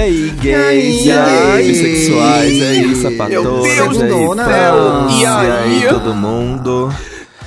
[0.00, 4.36] aí, gays, E aí, bissexuais, aí, sapatonas, e aí, do céu.
[4.36, 6.92] fãs, E aí, todo mundo.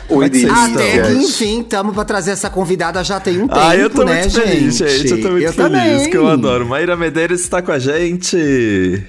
[0.09, 0.53] Oi, estão?
[0.53, 4.03] Até que enfim, estamos pra trazer essa convidada já tem um tempo, Ah, eu tô
[4.03, 5.09] né, muito feliz, gente.
[5.09, 6.09] Eu tô muito feliz, também.
[6.09, 6.65] que eu adoro.
[6.67, 9.01] Maíra Medeiros está com a gente.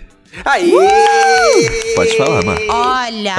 [0.44, 0.72] Aí!
[1.94, 2.54] Pode falar, Má.
[2.68, 3.36] Olha,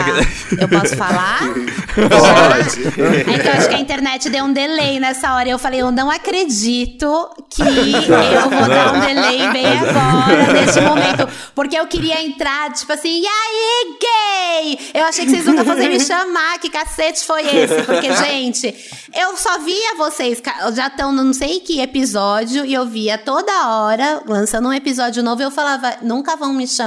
[0.60, 1.42] eu posso falar?
[1.96, 3.32] Pode.
[3.32, 5.50] É que eu acho que a internet deu um delay nessa hora.
[5.50, 11.28] Eu falei, eu não acredito que eu vou dar um delay bem agora, nesse momento.
[11.54, 14.80] Porque eu queria entrar, tipo assim, e aí, gay?
[14.94, 16.60] Eu achei que vocês nunca fossem me chamar.
[16.60, 17.84] Que cacete foi esse?
[17.84, 18.74] Porque, gente,
[19.14, 20.42] eu só via vocês,
[20.74, 25.42] já estão não sei que episódio, e eu via toda hora, lançando um episódio novo,
[25.42, 26.85] eu falava, nunca vão me chamar.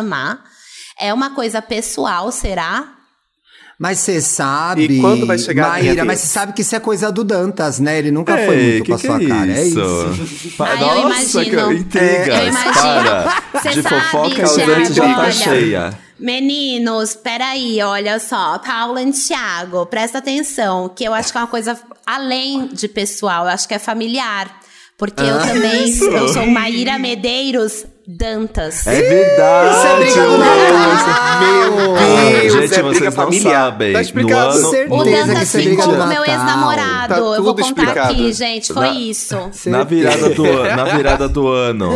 [1.01, 2.95] É uma coisa pessoal, será?
[3.79, 4.85] Mas você sabe.
[4.87, 7.97] E quando vai chegar Maíra, mas você sabe que isso é coisa do Dantas, né?
[7.97, 9.53] Ele nunca foi Ei, muito que com a que sua é cara.
[9.53, 9.79] É isso?
[10.25, 10.57] isso.
[10.57, 11.69] Pa- Ah, eu Nossa, imagino.
[11.69, 12.73] que intrigas, É, eu imagino.
[12.75, 13.43] para.
[13.63, 15.31] Cê De sabe, fofoca, a Thiago, gente já tá olha.
[15.33, 15.99] cheia.
[16.19, 18.59] Meninos, peraí, olha só.
[18.59, 23.45] Paula e Thiago, presta atenção, que eu acho que é uma coisa além de pessoal,
[23.45, 24.59] eu acho que é familiar.
[24.97, 26.03] Porque eu também, isso?
[26.03, 28.87] eu sou Maíra Medeiros Dantas.
[28.87, 29.77] É verdade.
[29.77, 31.39] Isso é briga do Natal.
[31.41, 33.53] Meu Ah, Deus, gente, é vocês não familiar.
[33.71, 33.93] sabem.
[33.93, 34.59] Tá explicado.
[34.63, 37.09] No ano- O Dantas isso é ficou com meu ex-namorado.
[37.15, 38.13] Tá eu vou tudo contar explicado.
[38.15, 38.73] aqui, gente.
[38.73, 39.37] Foi Na- isso.
[39.69, 41.91] Na virada, do, na virada do ano.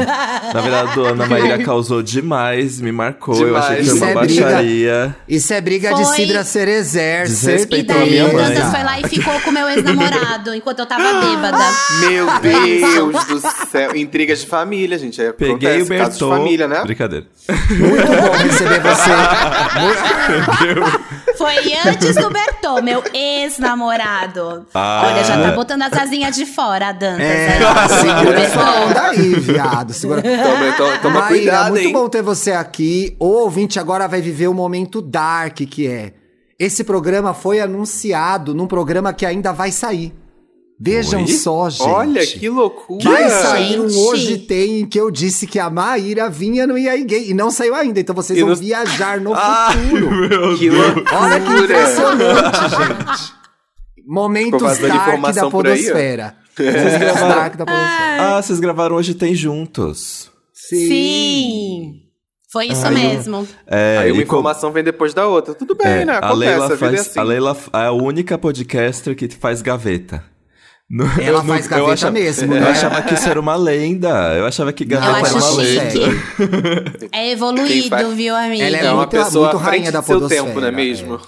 [0.53, 3.35] Na virada do ano, a Maíra causou demais, me marcou.
[3.47, 3.99] Eu achei que Demais.
[3.99, 4.45] foi uma Isso é briga.
[4.51, 5.17] baixaria.
[5.27, 6.17] Isso é briga de Foi.
[6.17, 7.21] Cidra Cerezer.
[7.23, 8.37] E Desrespeitou daí minha o.
[8.37, 11.65] Dantas foi lá e ficou com meu ex-namorado, enquanto eu tava bêbada.
[12.01, 13.41] Meu Deus do
[13.71, 13.97] céu.
[13.97, 15.19] Intrigas de família, gente.
[15.23, 16.83] É, Peguei acontece, o casos de família, né?
[16.83, 17.27] Brincadeira.
[17.71, 19.11] Muito bom receber você.
[21.37, 21.55] Foi
[21.87, 24.67] antes do Bertô, meu ex-namorado.
[24.75, 25.05] Ah.
[25.07, 27.21] Olha, já tá botando as asinhas de fora, a Dantas.
[27.21, 27.89] É, aí.
[27.89, 28.83] segura essa Bertô.
[28.83, 29.93] onda aí, viado.
[29.93, 30.23] Segura.
[30.23, 31.93] Toma, toma, toma Maíra, cuidado, muito hein?
[31.93, 33.17] bom ter você aqui.
[33.19, 36.13] O ouvinte agora vai viver o momento dark que é.
[36.59, 40.15] Esse programa foi anunciado num programa que ainda vai sair.
[40.81, 41.29] Vejam Oi?
[41.29, 41.83] só, gente.
[41.89, 43.05] Olha, que loucura.
[43.05, 43.87] Vai sair um.
[43.87, 47.31] Hoje Tem em que eu disse que a Maíra vinha no EA Gay.
[47.31, 50.11] E não saiu ainda, então vocês E vão no- viajar no futuro.
[50.29, 51.05] meu Que loucura.
[51.19, 53.33] Olha que impressionante, gente.
[54.07, 56.37] Momentos dark da podosfera.
[56.59, 58.37] Momentos dark da podosfera.
[58.37, 60.31] Ah, vocês gravaram hoje tem juntos.
[60.53, 62.01] Sim.
[62.51, 63.49] Foi isso eu- mesmo.
[63.67, 65.55] É, Aí uma informação vem depois da outra.
[65.55, 66.13] Tudo bem, é, né?
[66.15, 67.19] a Acontece, Leila a vida faz, é assim.
[67.19, 70.23] a Leila é a única podcaster que faz gaveta.
[70.95, 72.69] No- Ela eu faz eu gaveta achava- mesmo, Eu né?
[72.69, 74.35] achava que isso era uma lenda.
[74.37, 77.09] Eu achava que Eu gaveta era uma lenda.
[77.11, 78.63] É evoluído, faz- viu, amiga?
[78.65, 80.75] Ela É uma muito- pessoa muito rainha da podosfera, tempo, não é é.
[80.75, 81.19] mesmo?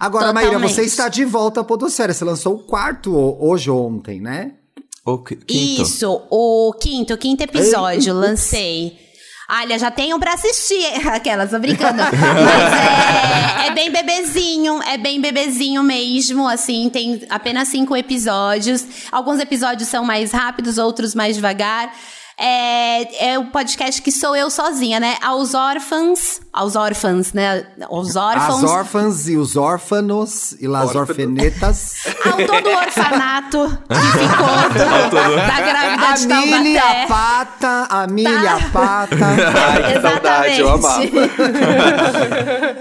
[0.00, 0.74] Agora, Maíra, Totalmente.
[0.74, 2.14] você está de volta à podosfera.
[2.14, 4.52] Você lançou o quarto ho- hoje ou ontem, né?
[5.04, 5.82] O qui- quinto.
[5.82, 8.96] Isso, o quinto, o quinto episódio, lancei.
[9.48, 10.84] Olha, já tenho pra assistir.
[11.08, 11.98] Aquelas, tô brincando.
[12.02, 18.84] Mas é, é bem bebezinho, é bem bebezinho mesmo, assim, tem apenas cinco episódios.
[19.12, 21.92] Alguns episódios são mais rápidos, outros mais devagar.
[22.38, 25.16] É, é o podcast que sou eu sozinha, né?
[25.22, 27.66] Aos órfãos, aos órfãos, né?
[27.90, 28.62] Os órfãos.
[28.62, 31.00] As órfãs e os órfanos e las Órfano.
[31.08, 31.94] orfenetas.
[32.26, 37.06] Ao todo o orfanato que ficou do- da grávida a milha Taubaté.
[37.08, 39.16] pata, a milha pata.
[39.72, 41.00] Ai, que saudade, eu amava.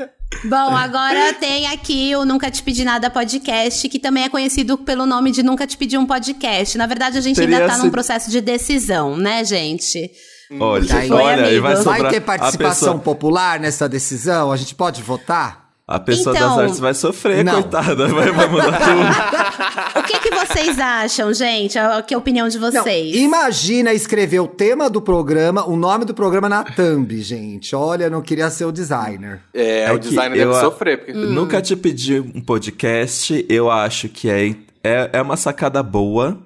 [0.43, 5.05] Bom, agora tem aqui o Nunca Te Pedi Nada podcast, que também é conhecido pelo
[5.05, 6.77] nome de Nunca Te Pedi um podcast.
[6.77, 10.11] Na verdade, a gente Teria ainda tá num processo de decisão, né, gente?
[10.59, 11.75] Olha, Aí, olha, e vai.
[11.75, 14.51] Vai ter participação pessoa, popular nessa decisão?
[14.51, 15.64] A gente pode votar?
[15.87, 17.53] A pessoa Então- das artes vai sofrer, Não.
[17.61, 18.07] coitada.
[18.09, 19.99] Vai, vai mudar tudo.
[19.99, 21.77] O que, que vocês acham, gente?
[21.77, 23.15] A- Que é a opinião de Não, vocês?
[23.15, 27.75] imagina escrever o tema do programa, o nome do programa na thumb, gente.
[27.75, 29.41] Olha, eu não queria ser o designer.
[29.53, 30.97] É, É o que designer eu deve sofrer.
[30.97, 31.11] Porque...
[31.13, 31.31] Hum.
[31.33, 36.37] Nunca te pedi um podcast, eu acho que é, é, é uma sacada boa,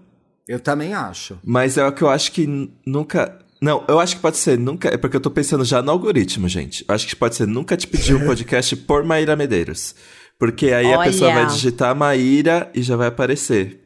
[0.47, 1.37] Eu também acho.
[1.43, 3.37] mas é o que eu acho que nunca.
[3.61, 4.87] Não, eu acho que pode ser nunca.
[4.89, 6.85] É porque eu tô pensando já no algoritmo, gente.
[6.87, 9.93] Eu acho que pode ser nunca te pedir um podcast por Maíra Medeiros.
[10.39, 11.11] Porque aí a Olha.
[11.11, 13.81] pessoa vai digitar Maíra e já vai aparecer.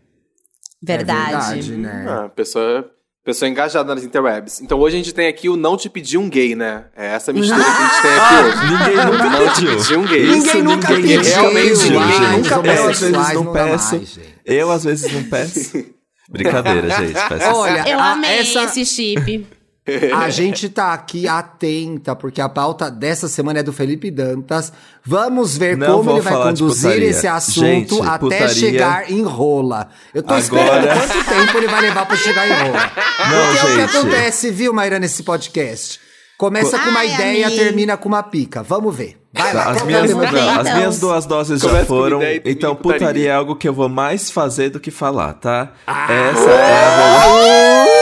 [0.82, 1.32] Verdade.
[1.32, 2.06] É verdade, né?
[2.08, 2.88] Ah, pessoa,
[3.26, 4.62] pessoa engajada nas interwebs.
[4.62, 6.86] Então hoje a gente tem aqui o Não Te Pedi um Gay, né?
[6.96, 8.72] É essa mistura que a gente tem aqui hoje.
[8.72, 9.78] Ninguém nunca Não te pediu.
[9.78, 10.22] pedi um gay.
[10.24, 12.32] Isso Ninguém nunca ninguém pediu, realmente pediu, gente.
[12.38, 13.96] nunca eu às vezes não não peço.
[13.96, 15.86] mais, eu às vezes não peço.
[16.30, 17.14] Brincadeira, gente.
[17.30, 19.48] Peço Olha, Eu a- amei essa- esse chip.
[20.16, 24.72] A gente tá aqui atenta, porque a pauta dessa semana é do Felipe Dantas.
[25.06, 29.90] Vamos ver Não como ele vai conduzir esse assunto Gente, até putaria- chegar em rola.
[30.14, 32.92] Eu tô Agora- esperando quanto tempo ele vai levar pra chegar em rola.
[33.30, 33.98] Não, porque é o que gente.
[33.98, 36.00] acontece, viu, Maíra, nesse podcast.
[36.38, 37.62] Começa com uma Ai, ideia, amigo.
[37.62, 38.64] termina com uma pica.
[38.64, 39.18] Vamos ver.
[39.34, 39.72] Vai lá.
[39.72, 40.30] As é o minhas, não, as
[40.68, 40.76] então.
[40.78, 43.00] minhas duas doses já Começa com foram, ideia então putaria.
[43.08, 45.72] putaria é algo que eu vou mais fazer do que falar, tá?
[45.88, 46.08] Ah!
[46.12, 47.93] Essa é a minha...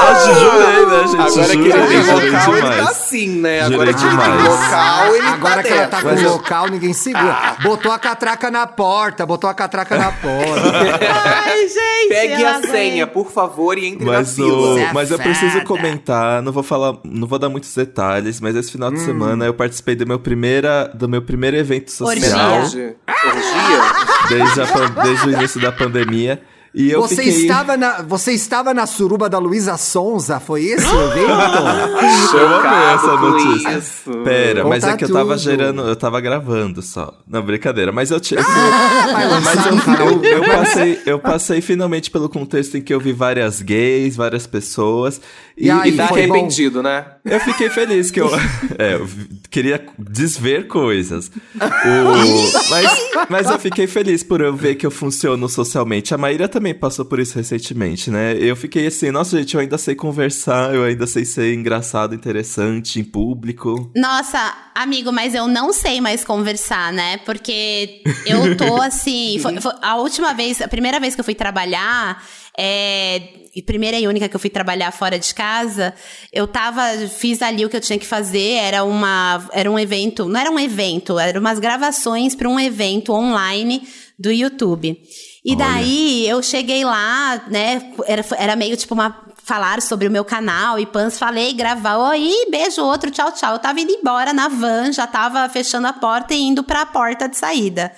[0.00, 1.20] Ah, jurei, né, gente?
[1.20, 2.88] Agora que ele jurei, tem jurei local, ele tá demais.
[2.88, 3.60] assim, né?
[3.64, 4.48] Jurei Agora que ele tem demais.
[4.48, 7.56] local, ele Agora tá que ela tá com o local, ninguém segura.
[7.62, 10.70] Botou a catraca na porta, botou a catraca na porta.
[11.44, 12.08] Ai, gente.
[12.08, 14.74] Pegue a senha, por favor, e entre Mas, na o, fila.
[14.74, 18.56] Você é mas eu preciso comentar, não vou falar, não vou dar muitos detalhes, mas
[18.56, 19.04] esse final de Hum.
[19.04, 22.96] semana eu participei do meu, primeira, do meu primeiro evento social Orgia.
[23.24, 23.80] Orgia?
[24.28, 24.64] Desde, a
[25.02, 26.40] desde o início da pandemia.
[26.72, 27.32] E eu Você, fiquei...
[27.32, 30.38] estava na, você estava na suruba da Luísa Sonza?
[30.38, 31.30] Foi esse o evento?
[32.32, 33.78] Eu amei essa notícia.
[33.78, 34.10] isso.
[34.24, 35.38] Pera, mas Conta é que eu tava tudo.
[35.42, 37.12] gerando, eu tava gravando só.
[37.26, 37.90] Não, brincadeira.
[37.90, 38.40] Mas eu tinha.
[38.40, 43.12] lançar mas eu, eu, eu passei, eu passei finalmente pelo contexto em que eu vi
[43.12, 45.20] várias gays, várias pessoas.
[45.58, 46.34] E, E aí, e Tá foi bom?
[46.34, 47.04] arrependido, né?
[47.24, 48.30] eu fiquei feliz que eu,
[48.78, 49.08] é, eu
[49.50, 51.30] queria desver coisas.
[51.56, 56.14] O- mas, mas eu fiquei feliz por eu ver que eu funciono socialmente.
[56.14, 58.36] A Maíra também passou por isso recentemente, né?
[58.38, 63.00] Eu fiquei assim, nossa, gente, eu ainda sei conversar, eu ainda sei ser engraçado, interessante
[63.00, 63.90] em público.
[63.96, 64.38] Nossa,
[64.74, 67.16] amigo, mas eu não sei mais conversar, né?
[67.24, 69.38] Porque eu tô assim.
[69.40, 72.22] foi- foi a última vez, a primeira vez que eu fui trabalhar,
[72.58, 73.22] é,
[73.54, 75.94] e primeira e única que eu fui trabalhar fora de casa,
[76.32, 76.82] eu tava.
[77.08, 78.52] Fiz ali o que eu tinha que fazer.
[78.54, 79.48] Era uma.
[79.52, 80.26] Era um evento.
[80.28, 83.82] Não era um evento, eram umas gravações para um evento online
[84.18, 85.00] do YouTube.
[85.44, 85.58] E Olha.
[85.58, 87.92] daí eu cheguei lá, né?
[88.06, 89.28] Era, era meio tipo uma.
[89.42, 93.54] Falar sobre o meu canal e pans, falei, gravar, oi, beijo, outro, tchau, tchau.
[93.54, 97.28] Eu tava indo embora na van, já tava fechando a porta e indo pra porta
[97.28, 97.90] de saída.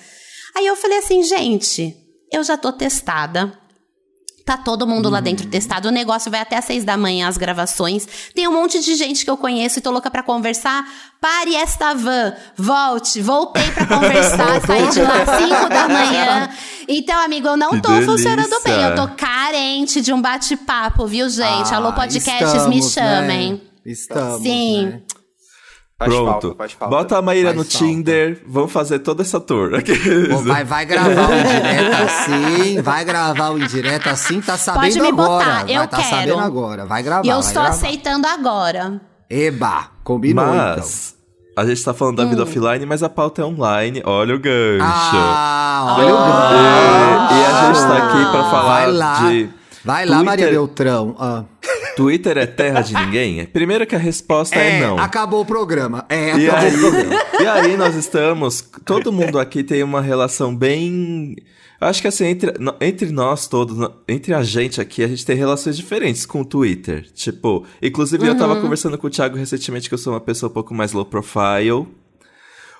[0.55, 1.95] Aí eu falei assim, gente,
[2.31, 3.53] eu já tô testada.
[4.45, 5.87] Tá todo mundo lá dentro testado.
[5.87, 8.05] O negócio vai até às seis da manhã, as gravações.
[8.35, 10.85] Tem um monte de gente que eu conheço e tô louca pra conversar.
[11.21, 12.33] Pare esta van.
[12.57, 13.21] Volte.
[13.21, 14.59] Voltei pra conversar.
[14.67, 16.49] saí de lá às cinco da manhã.
[16.89, 18.59] Então, amigo, eu não Que tô funcionando delícia.
[18.65, 18.83] bem.
[18.83, 21.73] Eu tô carente de um bate-papo, viu, gente?
[21.73, 23.53] Alô, Ah, podcasts, me estamos, chamem.
[23.53, 23.59] né?
[23.85, 24.41] Estamos.
[24.41, 24.85] Sim.
[24.87, 25.01] né?
[26.05, 26.31] Faz Pronto.
[26.41, 26.95] falta, faz falta.
[26.95, 27.77] Bota a Maíra Faz no falta.
[27.85, 29.71] Tinder, vamos fazer toda essa tour.
[30.31, 34.99] Pô, vai, vai gravar o indireto assim, vai gravar o indireto assim, tá sabendo Pode
[35.01, 35.29] me agora.
[35.29, 36.09] botar, eu vai tá quero.
[36.09, 37.25] sabendo agora, vai gravar.
[37.25, 39.01] E eu estou aceitando agora.
[39.29, 40.75] Eba, combinou então.
[40.75, 41.13] Mas
[41.55, 44.01] a gente tá falando da vida offline, mas a pauta é online.
[44.05, 44.83] Olha o gancho.
[44.83, 47.33] Ah, olha o E, gancho.
[47.33, 49.49] e a gente tá aqui pra falar Vai lá, de
[49.85, 50.51] vai lá Maria Twitter.
[50.51, 51.15] Beltrão.
[51.19, 51.43] Ah.
[51.95, 53.45] Twitter é terra de ninguém?
[53.45, 54.97] Primeiro que a resposta é, É, não.
[54.97, 56.05] acabou o programa.
[56.09, 57.21] É, E acabou aí, o programa.
[57.41, 58.63] e aí nós estamos.
[58.85, 61.35] Todo mundo aqui tem uma relação bem.
[61.79, 65.35] eu Acho que assim, entre, entre nós todos, entre a gente aqui, a gente tem
[65.35, 67.05] relações diferentes com o Twitter.
[67.13, 70.53] Tipo, inclusive eu tava conversando com o Thiago recentemente que eu sou uma pessoa um
[70.53, 71.87] pouco mais low profile.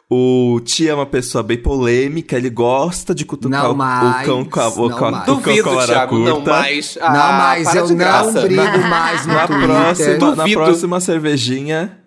[0.09, 4.25] O Tia é uma pessoa bem polêmica, ele gosta de cutucar Não o, mais, o
[4.31, 5.23] cão com a, o não cão, mais.
[5.27, 6.51] o Duvido, Thiago, não curta.
[6.51, 6.97] mais.
[7.01, 8.41] Ah, não, mas para eu não graça.
[8.41, 9.67] brigo mais no Na Twitter.
[9.67, 11.97] próxima, na próxima cervejinha.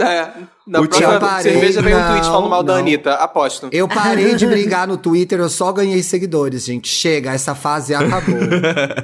[0.00, 0.28] É,
[0.66, 2.80] na O próxima Thiago- cerveja vem um tweet Não, falando mal da não.
[2.80, 3.68] Anitta, aposto.
[3.70, 6.88] Eu parei de brigar no Twitter, eu só ganhei seguidores, gente.
[6.88, 8.34] Chega, essa fase acabou.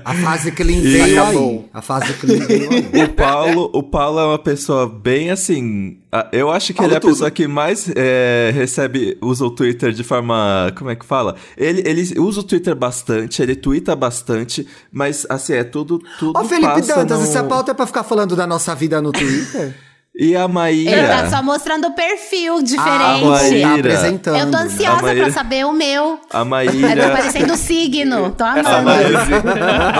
[0.04, 1.50] A fase clean veio Acabou.
[1.50, 1.64] aí.
[1.74, 3.02] A fase clean veio aí.
[3.04, 5.98] O Paulo, o Paulo é uma pessoa bem assim.
[6.10, 7.10] a- Eu acho que Paulo ele é a tudo.
[7.12, 10.72] pessoa que mais é, recebe, usa o Twitter de forma.
[10.78, 11.36] Como é que fala?
[11.56, 16.00] Ele, ele usa o Twitter bastante, ele twitta bastante, mas assim, é tudo.
[16.18, 19.00] tudo Ô, Felipe passa Dantas, no- essa pauta é pra ficar falando da nossa vida
[19.02, 19.74] no Twitter?
[20.22, 21.06] E a Ele Maíra.
[21.08, 23.24] tá só mostrando o perfil Ah, diferente.
[23.24, 23.68] Maíra.
[23.68, 24.36] tá apresentando.
[24.36, 24.64] eu tô né?
[24.64, 26.20] ansiosa A Maíra- pra saber o meu.
[26.28, 27.06] A Tá Maíra.
[27.06, 28.30] aparecendo o signo.
[28.32, 28.84] Tô A amando.
[28.84, 29.18] Maíra,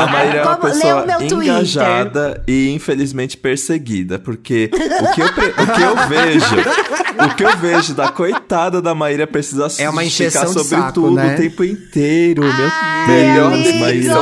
[0.03, 1.37] a Maíra é uma Como- pessoa o meu Twitter.
[1.55, 6.57] engajada e infelizmente perseguida, porque o que eu, pre- o que eu vejo,
[7.31, 10.11] o que eu vejo da coitada da Maíra precisa É uma de
[10.53, 11.33] sobre saco, tudo né?
[11.35, 13.75] o tempo inteiro, Ai, meu Melhor Deus.
[13.77, 14.15] Maíra.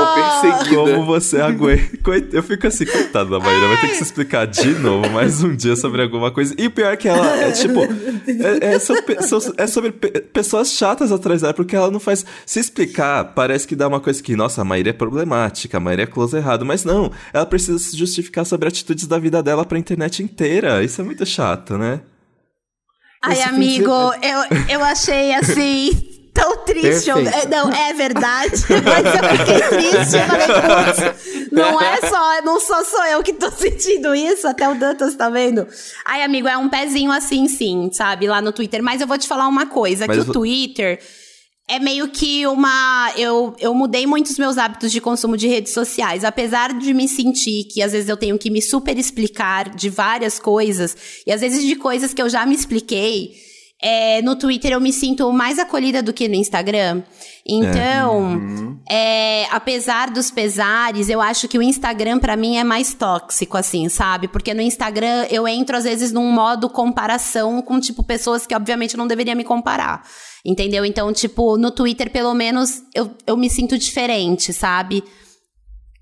[0.68, 1.98] Como você aguenta?
[2.32, 5.56] Eu fico assim, coitada da Maíra, vai ter que se explicar de novo mais um
[5.56, 6.54] dia sobre alguma coisa.
[6.58, 7.80] E o pior é que ela é tipo.
[8.28, 11.98] É, é so- pe- so- é sobre pe- pessoas chatas atrás dela, porque ela não
[11.98, 12.24] faz.
[12.44, 16.02] Se explicar, parece que dá uma coisa que, nossa, a Maíra é problemática, a Maíra
[16.02, 16.64] é close errado.
[16.66, 20.82] Mas não, ela precisa se justificar sobre atitudes da vida dela pra internet inteira.
[20.84, 22.00] Isso é muito chato, né?
[23.24, 23.90] Ai, Esse de amigo,
[24.22, 25.90] eu, eu achei assim.
[26.38, 27.10] Tão triste.
[27.10, 27.46] Eu- Perfeito.
[27.46, 28.52] é, não, é verdade.
[28.84, 30.16] Mas eu fiquei triste.
[30.16, 30.46] Eu falei,
[31.16, 35.14] putz, Não é só, não sou só eu que tô sentindo isso, até o Dantas
[35.16, 35.66] tá vendo.
[36.04, 38.82] Ai, amigo, é um pezinho assim, sim, sabe, lá no Twitter.
[38.82, 41.00] Mas eu vou te falar uma coisa, Mas que vo- o Twitter
[41.70, 43.12] é meio que uma.
[43.16, 46.24] Eu, eu mudei muito os meus hábitos de consumo de redes sociais.
[46.24, 50.38] Apesar de me sentir que às vezes eu tenho que me super explicar de várias
[50.38, 53.32] coisas, e às vezes de coisas que eu já me expliquei,
[53.80, 57.02] é, no Twitter eu me sinto mais acolhida do que no Instagram.
[57.46, 63.56] Então, é, apesar dos pesares, eu acho que o Instagram pra mim é mais tóxico,
[63.56, 64.28] assim, sabe?
[64.28, 68.96] Porque no Instagram eu entro às vezes num modo comparação com, tipo, pessoas que obviamente
[68.96, 70.04] não deveria me comparar.
[70.44, 70.84] Entendeu?
[70.84, 75.04] Então, tipo, no Twitter, pelo menos, eu, eu me sinto diferente, sabe?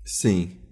[0.05, 0.66] Sim.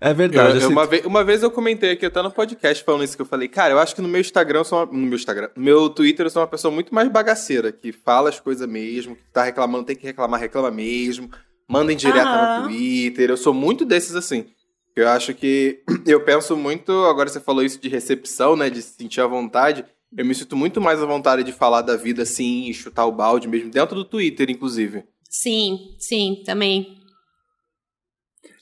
[0.00, 0.50] É verdade.
[0.50, 3.16] Eu- eu eu- uma, vez, uma vez eu comentei aqui até no podcast falando isso
[3.16, 5.16] que eu falei, cara, eu acho que no meu Instagram eu sou uma, no meu
[5.16, 8.68] Instagram, no meu Twitter eu sou uma pessoa muito mais bagaceira, que fala as coisas
[8.68, 11.30] mesmo, que tá reclamando, tem que reclamar, reclama mesmo,
[11.68, 12.60] manda em direta Aham.
[12.62, 13.30] no Twitter.
[13.30, 14.46] Eu sou muito desses assim.
[14.94, 18.94] Eu acho que eu penso muito, agora você falou isso de recepção, né, de se
[18.96, 19.84] sentir à vontade.
[20.16, 23.12] Eu me sinto muito mais à vontade de falar da vida assim, e chutar o
[23.12, 25.04] balde mesmo dentro do Twitter, inclusive.
[25.28, 26.96] Sim, sim, também.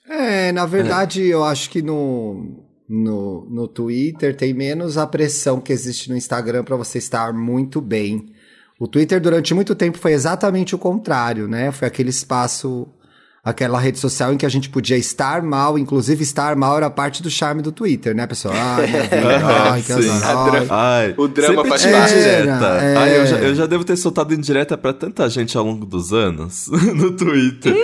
[0.09, 5.73] É, na verdade, eu acho que no, no, no Twitter tem menos a pressão que
[5.73, 8.27] existe no Instagram para você estar muito bem.
[8.79, 11.73] O Twitter, durante muito tempo, foi exatamente o contrário, né?
[11.73, 12.87] Foi aquele espaço,
[13.45, 17.23] aquela rede social em que a gente podia estar mal, inclusive estar mal era parte
[17.23, 18.55] do charme do Twitter, né, pessoal?
[18.57, 20.67] Ai, minha vida, ai, que azar, ai.
[20.71, 22.15] Ai, O drama sempre faz parte.
[22.15, 22.67] indireta.
[22.81, 25.85] É, Ai, eu, já, eu já devo ter soltado indireta pra tanta gente ao longo
[25.85, 27.75] dos anos no Twitter.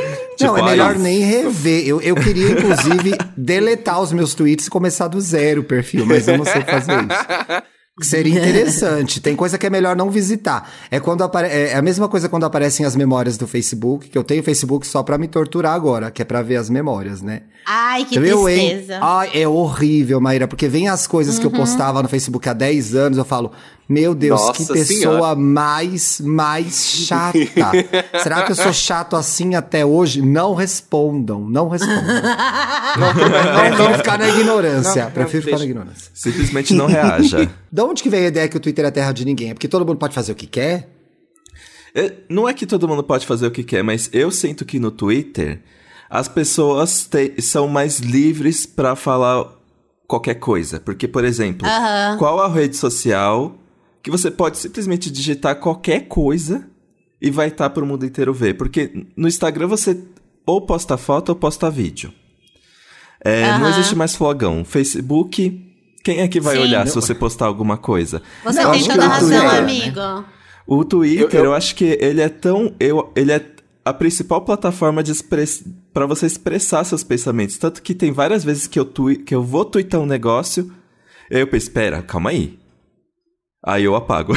[0.41, 1.87] Não, é ai, melhor nem rever.
[1.87, 6.27] Eu, eu queria, inclusive, deletar os meus tweets e começar do zero o perfil, mas
[6.27, 7.63] eu não sei fazer isso.
[8.01, 9.21] Que Seria interessante.
[9.21, 10.71] Tem coisa que é melhor não visitar.
[10.91, 11.49] É quando apare...
[11.49, 15.03] é a mesma coisa quando aparecem as memórias do Facebook, que eu tenho Facebook só
[15.03, 17.43] pra me torturar agora, que é pra ver as memórias, né?
[17.67, 18.71] Ai, que Então eu, hein?
[18.71, 18.99] tristeza.
[19.03, 22.95] Ai, é horrível, Maíra, porque vem as coisas que eu postava no Facebook há 10
[22.95, 23.53] anos, eu falo,
[23.93, 25.35] meu Deus, que Nossa pessoa Senhora.
[25.35, 27.39] mais, mais chata.
[28.23, 30.23] Será que eu sou chato assim até hoje?
[30.23, 32.23] Não respondam, não respondam.
[32.95, 35.05] Prefiro ficar na ignorância.
[35.05, 35.71] Não, Prefiro ficar na deixa.
[35.71, 36.11] ignorância.
[36.15, 37.51] Simplesmente não reaja.
[37.71, 39.51] De onde que veio a ideia que o Twitter é terra de ninguém?
[39.51, 40.89] É porque todo mundo pode fazer o que quer?
[41.95, 44.79] É, Não é que todo mundo pode fazer o que quer, mas eu sinto que
[44.79, 45.61] no Twitter
[46.09, 49.47] as pessoas te- são mais livres pra falar
[50.07, 50.79] qualquer coisa.
[50.81, 52.17] Porque, por exemplo, Aham.
[52.19, 53.57] qual a rede social
[54.03, 56.67] que você pode simplesmente digitar qualquer coisa
[57.21, 58.55] e vai estar pro mundo inteiro ver?
[58.55, 59.99] Porque no Instagram você
[60.47, 62.13] ou posta foto ou posta vídeo.
[63.23, 63.71] É, Não Aham.
[63.71, 64.65] existe mais flogão.
[64.65, 65.67] Facebook,
[66.03, 66.63] quem é que vai Sim.
[66.63, 68.23] olhar se você postar alguma coisa?
[68.43, 69.59] Você Não, tem toda o razão, Twitter, né?
[69.59, 70.25] amigo.
[70.67, 72.75] O Twitter, Eu- eu, eu- acho que ele é tão.
[72.81, 73.45] Eu, ele é
[73.85, 77.59] a principal plataforma de express, para você expressar seus pensamentos.
[77.59, 80.73] Tanto que tem várias vezes que eu, tui, que eu vou twittar um negócio,
[81.31, 82.59] eu penso, espera, calma aí.
[83.65, 84.33] Aí eu apago.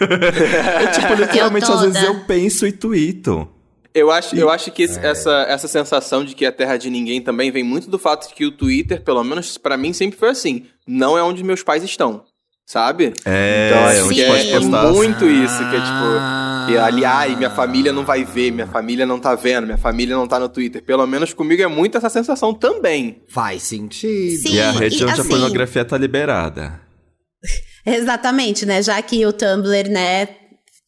[0.00, 0.06] eu,
[0.92, 3.48] tipo, literalmente, às vezes eu penso e twito.
[3.94, 4.84] Eu acho, eu acho que É.
[4.84, 8.28] esse- essa, essa sensação de que é terra de ninguém também vem muito do fato
[8.28, 10.66] de que o Twitter, pelo menos pra mim, sempre foi assim.
[10.86, 12.22] Não é onde meus pais estão,
[12.66, 13.14] sabe?
[13.24, 14.60] É, Então acho onde que pode é, é
[14.92, 16.72] muito isso, que é tipo...
[16.72, 17.36] E ali, ai, Ah.
[17.38, 20.48] minha família não vai ver, minha família não tá vendo, minha família não tá no
[20.50, 20.82] Twitter.
[20.82, 23.22] Pelo menos comigo é muito essa sensação também.
[23.28, 24.42] Faz sentido.
[24.42, 24.56] Sim.
[24.56, 26.80] E é a rede e onde a assim- pornografia tá liberada.
[27.86, 28.82] Exatamente, né?
[28.82, 30.26] Já que o Tumblr, né,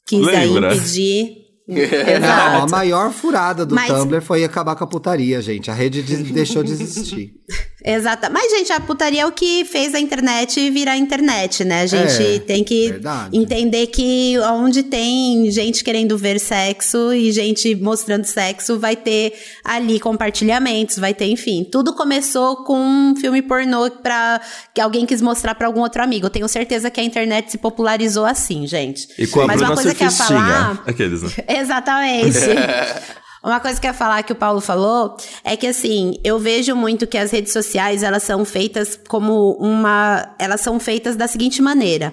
[0.07, 0.75] quis aí Lembra?
[0.75, 1.37] impedir.
[1.69, 5.71] Não, a maior furada do Mas- Tumblr foi acabar com a putaria, gente.
[5.71, 7.33] A rede de- deixou de existir.
[7.85, 8.29] Exato.
[8.33, 11.83] Mas, gente, a putaria é o que fez a internet virar internet, né?
[11.83, 13.37] A gente É, tem que verdade.
[13.37, 19.33] entender que onde tem gente querendo ver sexo e gente mostrando sexo, vai ter
[19.65, 21.65] ali compartilhamentos, vai ter, enfim.
[21.71, 24.41] Tudo começou com um filme pornô pra,
[24.75, 26.27] que alguém quis mostrar pra algum outro amigo.
[26.27, 29.09] Eu tenho certeza que a internet se popularizou assim, gente.
[29.17, 30.83] E com a Mas Bruna uma coisa que eu ia falar...
[30.85, 31.31] Aqueles, né?
[31.61, 32.39] Exatamente.
[33.49, 36.77] Uma coisa que eu ia falar que o Paulo falou é que assim, eu vejo
[36.77, 41.63] muito que as redes sociais, elas são feitas como uma, elas são feitas da seguinte
[41.63, 42.13] maneira: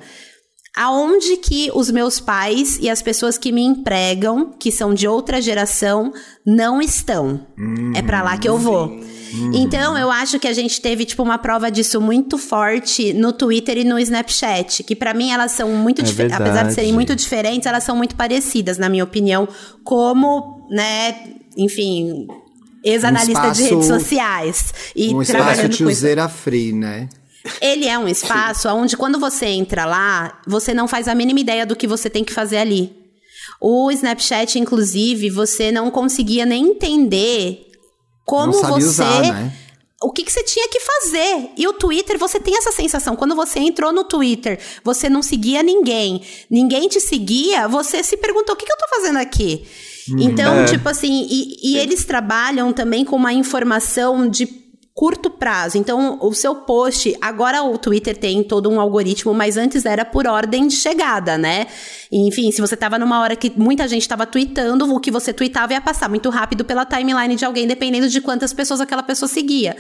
[0.76, 5.42] aonde que os meus pais e as pessoas que me empregam, que são de outra
[5.42, 6.14] geração,
[6.46, 7.46] não estão.
[7.96, 9.00] é pra lá que eu vou.
[9.54, 13.78] Então, eu acho que a gente teve, tipo, uma prova disso muito forte no Twitter
[13.80, 14.84] e no Snapchat.
[14.84, 16.40] Que pra mim elas são muito É diferentes.
[16.40, 19.48] Apesar de serem muito diferentes, elas são muito parecidas, na minha opinião.
[19.84, 22.28] Como, né, enfim,
[22.84, 24.74] ex-analista Um de espaço- redes sociais.
[24.96, 27.10] E um espaço com tiozeira free, né?
[27.62, 31.66] Ele é um espaço onde, quando você entra lá, você não faz a mínima ideia
[31.66, 32.92] do que você tem que fazer ali.
[33.62, 37.68] O Snapchat, inclusive, você não conseguia nem entender
[38.26, 38.86] como você.
[38.86, 39.54] usar, né?
[40.02, 41.52] o que, que, você tinha que fazer.
[41.58, 43.16] E o Twitter, você tem essa sensação.
[43.16, 48.56] Quando você entrou no Twitter, você não seguia ninguém, ninguém te seguia, você se perguntou:
[48.56, 49.66] o que, que eu tô fazendo aqui?
[50.20, 50.66] Então, é.
[50.66, 55.78] tipo assim, e, e eles trabalham também com uma informação de curto prazo.
[55.78, 60.26] Então, o seu post, agora o Twitter tem todo um algoritmo, mas antes era por
[60.26, 61.68] ordem de chegada, né?
[62.10, 65.74] Enfim, se você tava numa hora que muita gente tava tweetando, o que você tweetava
[65.74, 69.76] ia passar muito rápido pela timeline de alguém, dependendo de quantas pessoas aquela pessoa seguia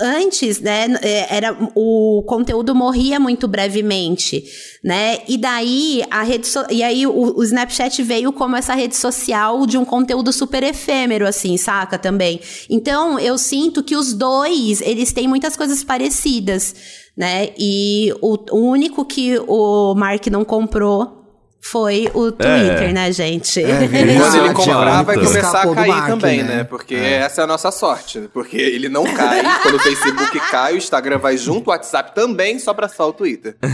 [0.00, 4.44] antes, né, é, era o conteúdo morria muito brevemente,
[4.84, 5.18] né?
[5.26, 9.66] E daí a rede so, e aí o, o, Snapchat veio como essa rede social
[9.66, 12.40] de um conteúdo super efêmero assim, saca também.
[12.68, 16.74] Então, eu sinto que os dois, eles têm muitas coisas parecidas,
[17.16, 17.50] né?
[17.58, 21.19] E o, o único que o Mark não comprou
[21.60, 22.92] foi o Twitter, é.
[22.92, 23.62] né, gente?
[23.62, 23.86] É,
[24.18, 26.56] quando ele comprar, vai começar a cair também, né?
[26.56, 26.64] né?
[26.64, 27.16] Porque é.
[27.16, 28.30] essa é a nossa sorte.
[28.32, 29.42] Porque ele não cai.
[29.62, 33.56] quando o Facebook cai, o Instagram vai junto, o WhatsApp também, sobra só o Twitter.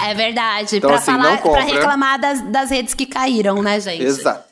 [0.00, 0.76] É verdade.
[0.76, 4.02] Então, pra, assim, falar, pra reclamar das, das redes que caíram, né, gente?
[4.02, 4.44] Exato.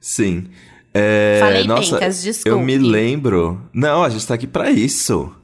[0.00, 0.48] Sim.
[0.92, 2.48] É, Falei nossa, pencas, desculpe.
[2.48, 3.60] Eu me lembro.
[3.72, 5.34] Não, a gente tá aqui pra isso.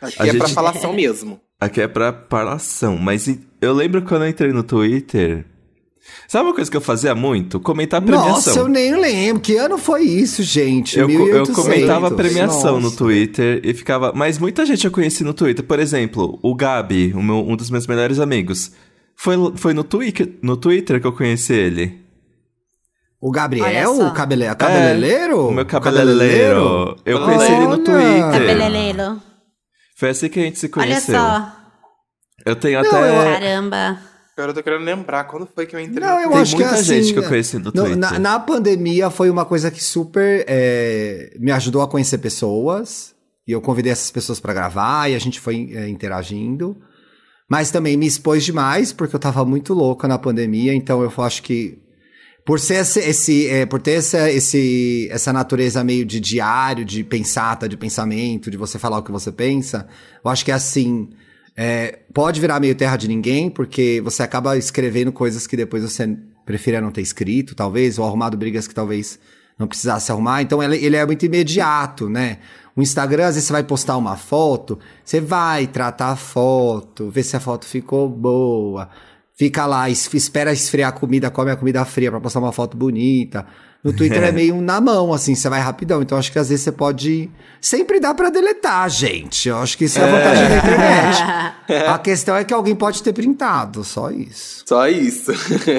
[0.00, 0.38] Aqui a é gente...
[0.38, 1.40] pra falação mesmo.
[1.60, 2.96] Aqui é pra parlação.
[2.96, 3.28] Mas
[3.60, 5.44] eu lembro quando eu entrei no Twitter.
[6.28, 7.58] Sabe uma coisa que eu fazia muito?
[7.58, 8.30] Comentar premiação.
[8.30, 9.42] Nossa, eu nem lembro.
[9.42, 10.98] Que ano foi isso, gente?
[10.98, 12.90] Eu, eu comentava premiação Nossa.
[12.90, 14.12] no Twitter e ficava.
[14.14, 15.64] Mas muita gente eu conheci no Twitter.
[15.64, 18.72] Por exemplo, o Gabi, o meu, um dos meus melhores amigos.
[19.16, 22.06] Foi, foi no, Twitter, no Twitter que eu conheci ele.
[23.20, 25.32] O Gabriel, o cabele, cabeleleiro?
[25.32, 26.96] É, o meu cabeleleiro.
[27.04, 27.56] Eu conheci Olha.
[27.56, 28.30] ele no Twitter.
[28.30, 29.22] Cabeleleiro.
[29.96, 31.14] Foi assim que a gente se conheceu.
[31.14, 31.56] Olha só.
[32.44, 33.08] Eu tenho Não, até.
[33.08, 33.24] Eu...
[33.24, 33.98] Caramba.
[34.36, 36.06] Agora eu tô querendo lembrar quando foi que eu entrei.
[36.06, 37.96] Não, eu Tem acho muita que é assim, gente que eu conheci no Twitter.
[37.96, 43.14] Na, na pandemia foi uma coisa que super é, me ajudou a conhecer pessoas.
[43.48, 46.76] E eu convidei essas pessoas para gravar e a gente foi é, interagindo.
[47.48, 51.42] Mas também me expôs demais, porque eu tava muito louca na pandemia, então eu acho
[51.44, 51.78] que
[52.46, 57.02] por ser esse, esse é, por ter essa, esse, essa natureza meio de diário, de
[57.02, 59.88] pensata, de pensamento, de você falar o que você pensa,
[60.24, 61.10] eu acho que é assim.
[61.56, 66.16] É, pode virar meio terra de ninguém, porque você acaba escrevendo coisas que depois você
[66.44, 69.18] preferia não ter escrito, talvez, ou arrumado brigas que talvez
[69.58, 70.40] não precisasse arrumar.
[70.42, 72.38] Então ele, ele é muito imediato, né?
[72.76, 77.24] O Instagram, às vezes você vai postar uma foto, você vai tratar a foto, ver
[77.24, 78.88] se a foto ficou boa
[79.36, 83.46] fica lá, espera esfriar a comida, come a comida fria para postar uma foto bonita.
[83.84, 84.28] No Twitter é.
[84.28, 86.02] é meio na mão, assim, você vai rapidão.
[86.02, 87.30] Então acho que às vezes você pode.
[87.60, 89.48] Sempre dá para deletar, gente.
[89.48, 90.48] Eu acho que isso é a vantagem é.
[90.48, 91.46] da internet.
[91.88, 94.62] A questão é que alguém pode ter printado, só isso.
[94.64, 95.34] Só isso.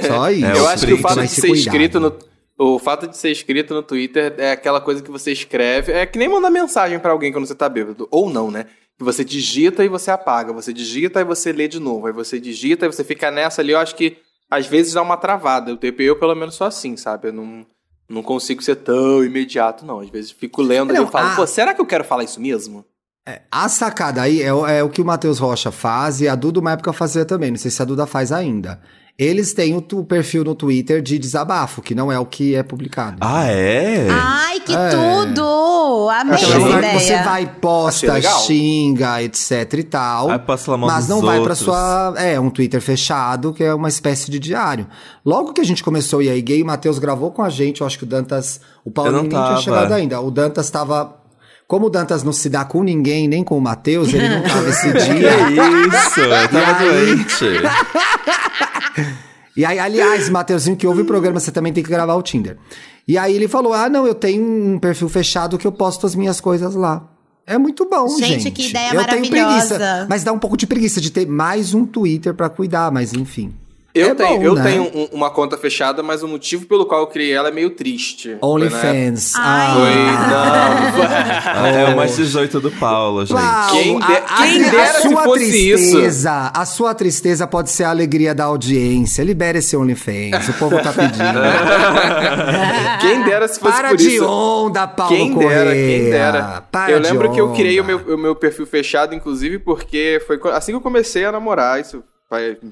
[0.06, 0.46] Só isso.
[0.46, 2.13] É, Eu acho que o fato de ser escrito no.
[2.60, 5.93] O fato de ser escrito no Twitter é aquela coisa que você escreve.
[5.93, 8.08] É que nem mandar mensagem para alguém quando você tá bêbado.
[8.12, 8.65] Ou não, né?
[8.97, 12.39] Que você digita e você apaga, você digita e você lê de novo, aí você
[12.39, 14.17] digita e você fica nessa ali, eu acho que
[14.49, 15.73] às vezes dá uma travada.
[15.73, 17.27] O TP eu pelo menos sou assim, sabe?
[17.27, 17.65] Eu não,
[18.10, 19.99] não consigo ser tão imediato, não.
[19.99, 21.36] Às vezes fico lendo não, e eu falo, a...
[21.36, 22.83] pô, será que eu quero falar isso mesmo?
[23.27, 26.62] É, a sacada aí é, é, o que o Matheus Rocha faz e a Duda
[26.62, 27.51] uma época fazia também.
[27.51, 28.81] Não sei se a Duda faz ainda.
[29.17, 32.62] Eles têm o, o, perfil no Twitter de desabafo, que não é o que é
[32.62, 33.17] publicado.
[33.19, 34.08] Ah, é?
[34.12, 34.89] Ai, que é.
[34.89, 36.08] tudo!
[36.12, 36.99] Amei essa ideia.
[36.99, 40.30] Você vai, posta, xinga, etc e tal.
[40.30, 42.13] Aí passa lá mas não vai para sua...
[42.15, 44.86] É, um Twitter fechado, que é uma espécie de diário.
[45.25, 47.88] Logo que a gente começou e aí gay, o Matheus gravou com a gente, eu
[47.88, 48.62] acho que o Dantas...
[48.86, 50.21] O Paulo nem tinha chegado ainda.
[50.21, 51.17] O Dantas estava
[51.67, 54.69] como o Dantas não se dá com ninguém, nem com o Matheus, ele não tava
[54.69, 55.32] esse dia.
[55.49, 57.45] isso, eu tava doente.
[59.55, 62.57] e aí, aliás, Matheusinho, que ouve o programa, você também tem que gravar o Tinder.
[63.07, 66.15] E aí ele falou: Ah, não, eu tenho um perfil fechado que eu posto as
[66.15, 67.07] minhas coisas lá.
[67.45, 68.41] É muito bom, gente.
[68.41, 69.31] Gente, que ideia eu maravilhosa.
[69.31, 72.91] Tenho preguiça, mas dá um pouco de preguiça de ter mais um Twitter para cuidar,
[72.91, 73.53] mas enfim.
[73.97, 74.63] Eu é tenho, bom, eu né?
[74.63, 77.71] tenho um, uma conta fechada, mas o motivo pelo qual eu criei ela é meio
[77.71, 78.38] triste.
[78.41, 79.33] OnlyFans.
[79.36, 79.73] Ah.
[79.75, 81.65] Foi, não.
[81.89, 83.39] é o mais 18 do Paulo, gente.
[83.71, 86.27] Quem, de, a, quem a, dera a se fosse tristeza, isso.
[86.53, 89.23] A sua tristeza pode ser a alegria da audiência.
[89.23, 90.49] Libere esse OnlyFans.
[90.49, 91.17] O povo tá pedindo.
[93.01, 94.25] quem dera se fosse Para por de isso.
[94.25, 95.63] onda, Paulo Quem Correia.
[95.63, 96.63] dera, quem dera.
[96.71, 100.39] Para eu lembro que eu criei o meu, o meu perfil fechado, inclusive, porque foi
[100.51, 101.79] assim que eu comecei a namorar.
[101.79, 102.03] Isso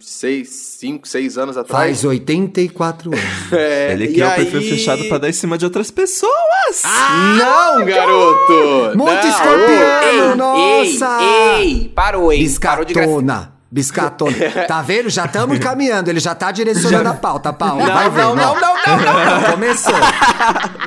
[0.02, 1.86] seis, cinco, seis anos atrás.
[2.02, 3.26] Faz 84 anos.
[3.54, 6.34] É, Ele criou o aí- perfil fechado pra dar em cima de outras pessoas.
[7.38, 8.98] Não, garoto!
[8.98, 9.12] Muito
[10.04, 11.20] Ei, nossa!
[11.22, 12.40] Ei, ei, parou, hein?
[12.60, 13.55] Parou de gastar.
[13.76, 14.32] Biscatona.
[14.32, 14.66] Biscatona.
[14.68, 15.10] Tá vendo?
[15.10, 16.10] Já estamos encaminhando.
[16.10, 17.80] Ele já tá direcionando a pauta, Paulo.
[17.86, 18.56] Não, Vai não, vendo, não, ó.
[18.60, 19.44] não, não, não.
[19.52, 19.94] Começou.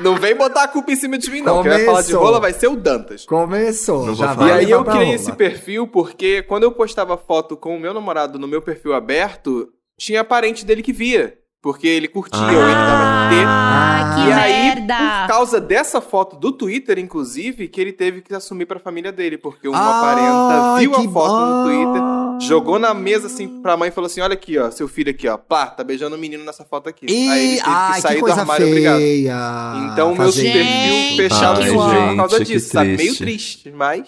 [0.01, 1.61] Não vem botar a culpa em cima de mim, não.
[1.61, 2.23] Quem vai falar de Começou.
[2.25, 3.25] rola vai ser o Dantas.
[3.25, 4.05] Começou.
[4.07, 5.15] Não já vai E aí eu criei rola.
[5.15, 9.69] esse perfil porque quando eu postava foto com o meu namorado no meu perfil aberto,
[9.99, 11.35] tinha parente dele que via.
[11.61, 13.35] Porque ele curtia, ou ele dava RT.
[13.45, 14.95] Ah, que E aí, merda.
[15.23, 19.37] por causa dessa foto do Twitter, inclusive, que ele teve que assumir pra família dele,
[19.37, 21.63] porque uma Ai, parenta viu a foto no bom.
[21.65, 22.01] Twitter,
[22.39, 25.27] jogou na mesa assim pra mãe e falou assim: Olha aqui, ó, seu filho aqui,
[25.27, 27.05] ó, pá, tá beijando o menino nessa foto aqui.
[27.07, 28.97] aí ele teve ai, que sair que do armário, obrigado.
[28.99, 29.89] feia.
[29.91, 32.89] Então, meu Fazer perfil Gente, fechado Ai, por gente, causa disso, sabe?
[32.89, 33.17] Meio triste.
[33.63, 34.07] triste, mas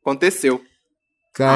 [0.00, 0.60] aconteceu.
[1.32, 1.52] Credo.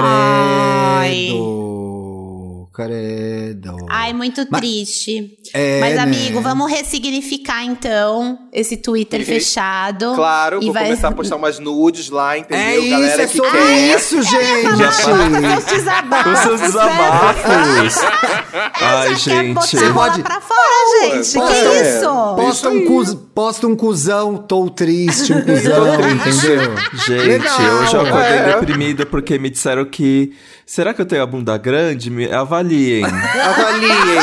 [2.77, 3.75] Credo.
[3.89, 5.33] Ai, muito Mas- triste.
[5.55, 6.03] É, Mas, né?
[6.03, 9.27] amigo, vamos ressignificar então esse Twitter Uhum.
[9.27, 10.13] fechado.
[10.15, 12.59] Claro, E vou vai- começar a postar umas nudes lá, entendeu?
[12.65, 13.97] É isso, Galera é que sobre quer.
[13.97, 15.41] isso, Falar gente.
[15.41, 16.67] com os desabafos, Os seus né?
[16.67, 17.95] desabafos.
[18.81, 19.55] Ai, Já quer gente.
[19.93, 21.33] bola pode- pra fora, gente.
[21.35, 21.97] Pô, que é.
[21.97, 22.05] isso?
[22.37, 26.77] Posta um, cuz, posta um cuzão, tô triste, um cuzão, entendeu?
[27.07, 27.59] Gente, Legal.
[27.81, 28.55] hoje eu acordei É.
[28.61, 30.33] deprimido porque me disseram que.
[30.67, 32.11] Será que eu tenho a bunda grande?
[32.11, 33.05] Me avaliem.
[33.07, 34.19] Avaliem.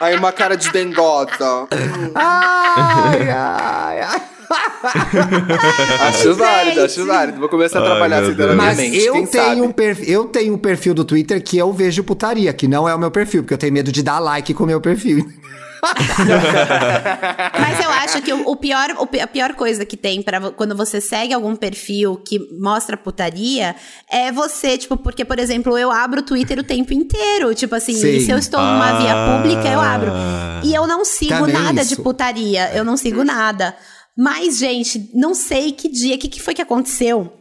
[0.00, 1.68] Aí uma cara de dengota.
[2.14, 4.22] Ai, ai, ai.
[6.08, 7.38] Acho válido, acho válido.
[7.38, 9.60] Vou começar a trabalhar assim Mas eu tenho, sabe?
[9.60, 12.92] um perfil, eu tenho um perfil do Twitter que eu vejo putaria, que não é
[12.94, 15.30] o meu perfil, porque eu tenho medo de dar like com o meu perfil.
[17.58, 20.76] Mas eu acho que o, o pior, o a pior coisa que tem para quando
[20.76, 23.74] você segue algum perfil que mostra putaria
[24.10, 27.54] é você, tipo, porque, por exemplo, eu abro o Twitter o tempo inteiro.
[27.54, 28.20] Tipo assim, Sim.
[28.20, 30.10] se eu estou numa via pública, eu abro.
[30.12, 30.60] Ah.
[30.62, 31.96] E eu não sigo Também nada isso.
[31.96, 32.70] de putaria.
[32.74, 33.74] Eu não sigo nada.
[34.16, 37.39] Mas, gente, não sei que dia, o que, que foi que aconteceu?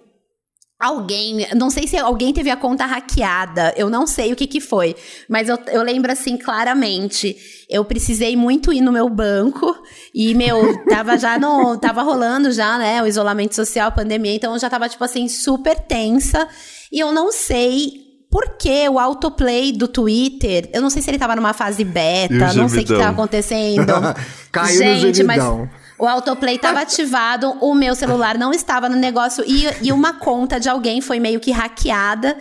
[0.79, 4.61] Alguém, não sei se alguém teve a conta hackeada, eu não sei o que que
[4.61, 4.95] foi,
[5.27, 7.35] mas eu, eu lembro assim claramente,
[7.69, 9.75] eu precisei muito ir no meu banco
[10.15, 14.53] e, meu, tava já no, tava rolando já, né, o isolamento social, a pandemia, então
[14.53, 16.47] eu já tava, tipo assim, super tensa
[16.89, 21.17] e eu não sei por que o autoplay do Twitter, eu não sei se ele
[21.17, 23.85] tava numa fase beta, não sei o que tava acontecendo.
[24.49, 25.69] Caiu no Gente, mas gemidão.
[25.99, 30.59] O autoplay estava ativado, o meu celular não estava no negócio e, e uma conta
[30.59, 32.37] de alguém foi meio que hackeada.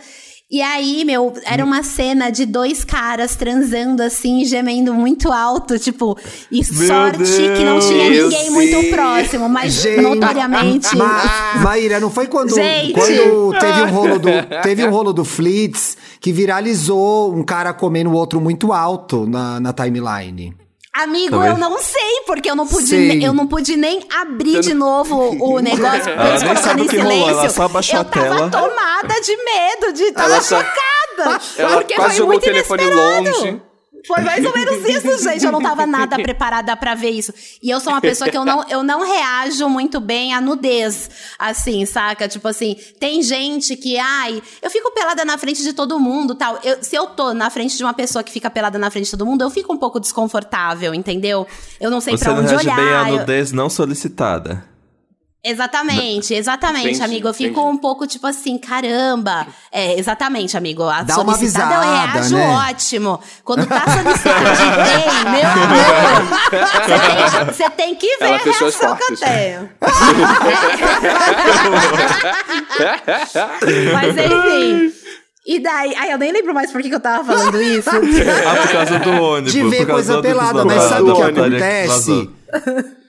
[0.51, 6.17] E aí, meu, era uma cena de dois caras transando assim, gemendo muito alto, tipo,
[6.51, 7.23] e Meu sorte
[7.55, 8.89] que não tinha Deus, ninguém muito sim.
[8.89, 10.95] próximo, mas Gente, notoriamente.
[10.95, 12.93] Ma Maíra, não foi quando, Gente.
[12.93, 14.29] quando teve um rolo do
[14.63, 19.59] teve um rolo do Flits que viralizou um cara comendo o outro muito alto na,
[19.59, 20.55] na timeline.
[20.95, 24.73] Amigo, eu não sei, porque eu não pude, ne- eu não pude nem abrir de
[24.73, 27.39] novo o negócio, Ela eles colocaram em o que rolou, silêncio.
[27.39, 28.49] ela só abaixou eu a tela.
[28.49, 31.41] tava tomada de medo, de tava Ela só- chocada.
[31.57, 33.23] Ela porque quase foi jogou o muito telefone inesperado.
[33.29, 33.61] longe.
[34.07, 35.45] Foi mais ou menos isso, gente.
[35.45, 37.33] Eu não tava nada preparada pra ver isso.
[37.61, 41.09] E eu sou uma pessoa que eu não, eu não reajo muito bem à nudez,
[41.37, 42.27] assim, saca?
[42.27, 46.59] Tipo assim, tem gente que, ai, eu fico pelada na frente de todo mundo, tal.
[46.63, 49.11] Eu- se eu tô na frente de uma pessoa que fica pelada na frente de
[49.11, 51.45] todo mundo, eu fico um pouco desconfortável, entendeu?
[51.79, 52.75] Eu não sei Você pra não onde reage olhar.
[52.75, 54.63] bem à eu- nudez não solicitada.
[55.41, 57.29] Exatamente, exatamente, Entendi, amigo.
[57.29, 57.75] Eu fico entendi.
[57.75, 59.47] um pouco tipo assim, caramba.
[59.71, 60.83] É, exatamente, amigo.
[60.83, 62.49] A Dá uma solicitada eu avisada, reajo né?
[62.69, 63.21] ótimo.
[63.45, 66.27] Quando tá solicitado de bem, meu amor,
[66.83, 69.69] você tem, você tem que ver Ela a reação que eu tenho.
[73.93, 74.91] Mas enfim.
[75.47, 75.95] E daí.
[75.95, 77.89] Ai, eu nem lembro mais por que, que eu tava falando isso.
[77.89, 79.51] Ah, por causa do ônibus.
[79.53, 82.29] De ver por causa coisa pelada, mas sabe o que acontece?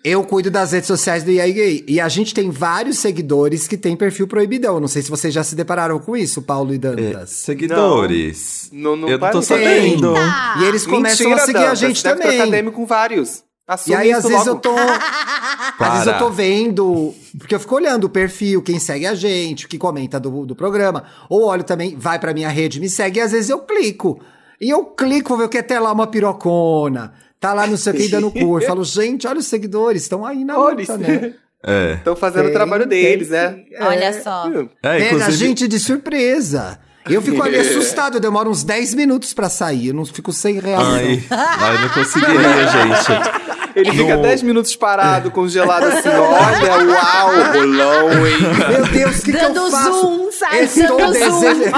[0.03, 1.85] Eu cuido das redes sociais do IAI Gay.
[1.87, 4.81] E a gente tem vários seguidores que tem perfil proibidão.
[4.81, 7.31] Não sei se vocês já se depararam com isso, Paulo e É, Dantas.
[7.31, 8.68] seguidores.
[8.72, 10.14] Não- não eu não tô sabendo.
[10.61, 12.40] E eles começam Mentira, a seguir a Dantas, gente deve também.
[12.40, 13.42] acadêmico com vários.
[13.68, 14.50] Assume E aí, às vezes, logo.
[14.50, 14.74] eu tô.
[15.79, 17.14] Às vezes eu tô vendo.
[17.38, 20.55] Porque eu fico olhando o perfil, quem segue a gente, o que comenta do, do
[20.57, 21.05] programa.
[21.29, 24.20] Ou olho também, vai pra minha rede, me segue, e às vezes eu clico.
[24.61, 27.12] E eu clico, vou ver o que é até lá uma pirocona.
[27.40, 28.66] Tá lá no sei o que dando curso.
[28.68, 31.33] Falo, gente, olha os seguidores, estão aí na Olha luta, né?
[31.64, 31.94] É.
[31.94, 33.48] Estão fazendo Tem, o trabalho tem, deles, né?
[33.48, 33.66] tem.
[33.87, 34.46] Olha só.
[34.83, 36.79] É, Pega a gente de surpresa.
[37.09, 39.88] Eu fico ali assustado, eu demoro uns 10 minutos pra sair.
[39.88, 40.83] Eu não fico sem real.
[40.85, 40.94] não.
[40.94, 43.40] Ai, ai, não conseguiria, gente.
[43.76, 46.09] Ele fica No- 10 minutos parado, congelado assim.
[46.09, 48.35] Olha, uau, rolão, hein?
[48.70, 49.92] Meu Deus, o que, que eu faço?
[50.00, 50.57] zoom, sabe?
[50.64, 51.72] Estou, Dando dese-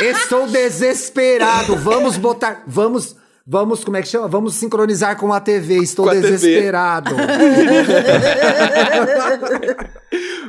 [0.00, 1.76] Estou desesperado.
[1.76, 2.62] Vamos botar.
[2.66, 3.16] Vamos.
[3.46, 4.28] Vamos, como é que chama?
[4.28, 5.78] Vamos sincronizar com a TV.
[5.78, 7.14] Estou Com desesperado.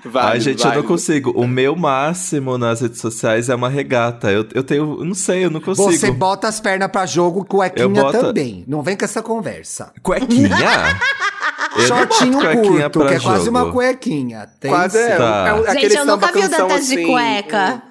[0.06, 1.32] Válido, Ai, gente, eu não consigo.
[1.32, 4.30] O meu máximo nas redes sociais é uma regata.
[4.32, 5.00] Eu, eu tenho.
[5.00, 5.92] eu Não sei, eu não consigo.
[5.92, 8.64] Você bota as pernas pra jogo, cuequinha boto- também.
[8.68, 9.92] Não vem com essa conversa.
[10.04, 10.50] Cuequinha?
[11.88, 13.58] Shortinho cuequinha curto, que é quase jogo.
[13.58, 14.48] uma cuequinha.
[14.60, 15.12] Tem Quase é.
[15.12, 15.18] sim.
[15.18, 15.46] Tá.
[15.48, 17.82] é um- aquele Gente, eu nunca vi o Dantas de assim, cueca.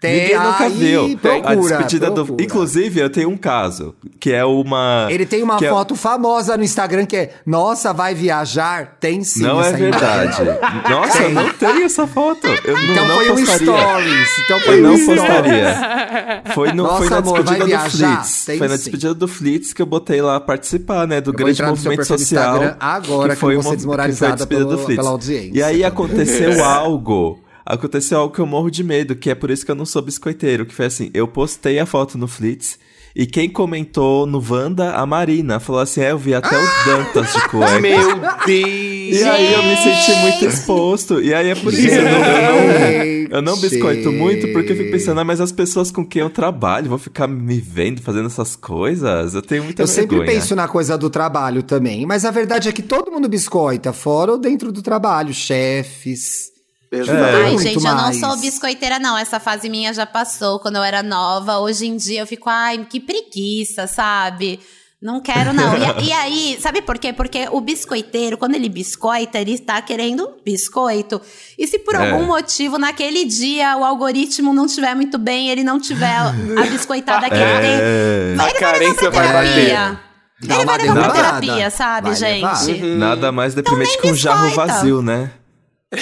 [0.00, 1.18] Tem, Ninguém nunca aí, viu.
[1.18, 2.24] Procura, a despedida do.
[2.24, 2.42] procura.
[2.44, 5.06] Inclusive, eu tenho um caso, que é uma.
[5.10, 8.96] Ele tem uma que é- foto famosa no Instagram que é Nossa, vai viajar?
[8.98, 9.42] Tem sim.
[9.42, 10.40] Não é verdade.
[10.40, 10.58] imagem.
[10.90, 11.26] Nossa, Tem.
[11.26, 12.46] eu não tenho essa foto.
[12.64, 13.66] Eu não, Então não foi um postaria.
[13.66, 14.28] stories.
[14.46, 15.20] Então foi Eu um não stories.
[15.22, 16.42] postaria.
[16.54, 18.16] Foi, no, Nossa, foi na amor, despedida vai do viajar?
[18.24, 18.44] Flitz.
[18.46, 18.82] Tem Foi na sim.
[18.84, 21.20] despedida do Flitz que eu botei lá participar, né?
[21.20, 22.52] Do Eu grande movimento do social.
[22.54, 24.96] Instagram agora, que foi eu vou ser uma- desmoralizada que foi pelo- do Flitz.
[24.96, 27.38] pela audiência E aí aconteceu algo.
[27.74, 30.02] Aconteceu algo que eu morro de medo, que é por isso que eu não sou
[30.02, 30.66] biscoiteiro.
[30.66, 32.78] Que foi assim: eu postei a foto no Flitz.
[33.14, 37.32] E quem comentou no Wanda, a Marina, falou assim: é, eu vi até o Dantas
[37.32, 37.80] de cueca.
[37.80, 38.90] Meu Deus!
[39.10, 41.20] E aí eu me senti muito exposto.
[41.20, 44.70] E aí é por isso que eu não, eu não, eu não biscoito muito, porque
[44.70, 48.00] eu fico pensando, ah, mas as pessoas com quem eu trabalho vão ficar me vendo
[48.00, 49.34] fazendo essas coisas?
[49.34, 50.38] Eu tenho muita Eu sempre vergonha.
[50.38, 52.06] penso na coisa do trabalho também.
[52.06, 55.34] Mas a verdade é que todo mundo biscoita, fora ou dentro do trabalho.
[55.34, 56.52] Chefes.
[56.92, 57.22] Exato.
[57.22, 59.16] Ai, muito gente, eu não sou biscoiteira, não.
[59.16, 61.58] Essa fase minha já passou quando eu era nova.
[61.58, 64.58] Hoje em dia eu fico, ai, que preguiça, sabe?
[65.00, 65.72] Não quero, não.
[65.76, 67.10] E, e aí, sabe por quê?
[67.12, 71.20] Porque o biscoiteiro, quando ele biscoita, ele está querendo biscoito.
[71.58, 72.10] E se por É.
[72.10, 76.32] algum motivo, naquele dia, o algoritmo não estiver muito bem, ele não tiver a
[76.70, 78.34] biscoitada que ele tem, É.
[78.38, 80.00] A ele vai levar pra vai terapia.
[80.42, 82.80] Dá ele vai levar pra terapia, sabe, Vai gente?
[82.96, 85.30] Nada mais deprimente nem que um jarro vazio, né?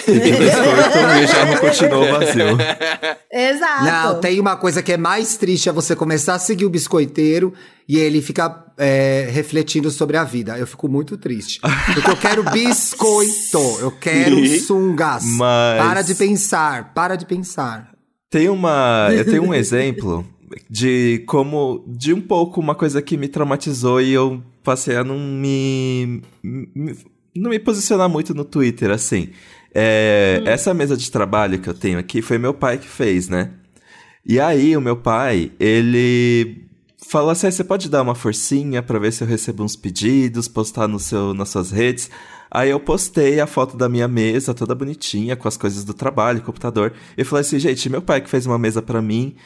[0.06, 2.58] Ninguém biscoito e o jarro continuou vazio.
[3.32, 3.84] Exato.
[3.84, 7.54] Não, tem uma coisa que é mais triste, é você começar a seguir o biscoiteiro
[7.88, 10.58] e ele fica é, refletindo sobre a vida.
[10.58, 11.60] Eu fico muito triste.
[11.94, 15.24] Porque eu quero biscoito, eu quero sungas.
[15.24, 17.90] Mas- Para de pensar, para de pensar.
[18.30, 19.08] Tem uma.
[19.10, 20.26] Eu tenho um exemplo
[20.68, 21.82] de como.
[21.88, 26.20] De um pouco uma coisa que me traumatizou e eu passei a não me.
[26.42, 26.94] me-
[27.34, 29.30] não me posicionar muito no Twitter, assim.
[29.80, 33.50] É, Essa mesa de trabalho que eu tenho aqui foi meu pai que fez, né?
[34.26, 36.66] E aí, o meu pai, ele
[37.08, 40.48] falou assim: "Ah, você pode dar uma forcinha pra ver se eu recebo uns pedidos,
[40.48, 42.10] postar no seu, nas suas redes.
[42.50, 46.40] Aí eu postei a foto da minha mesa, toda bonitinha, com as coisas do trabalho,
[46.42, 46.92] computador.
[47.16, 49.36] E falei assim, gente, meu pai que fez uma mesa pra mim,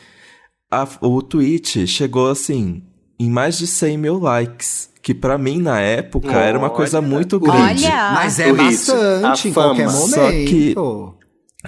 [0.70, 2.82] a- o tweet chegou assim,
[3.18, 4.88] em mais de 100 mil likes.
[5.02, 7.08] Que pra mim, na época, era uma coisa Olha.
[7.08, 7.84] muito grande.
[7.86, 8.12] Olha.
[8.14, 10.08] Mas é o hit, bastante a em qualquer momento.
[10.14, 10.74] Só que-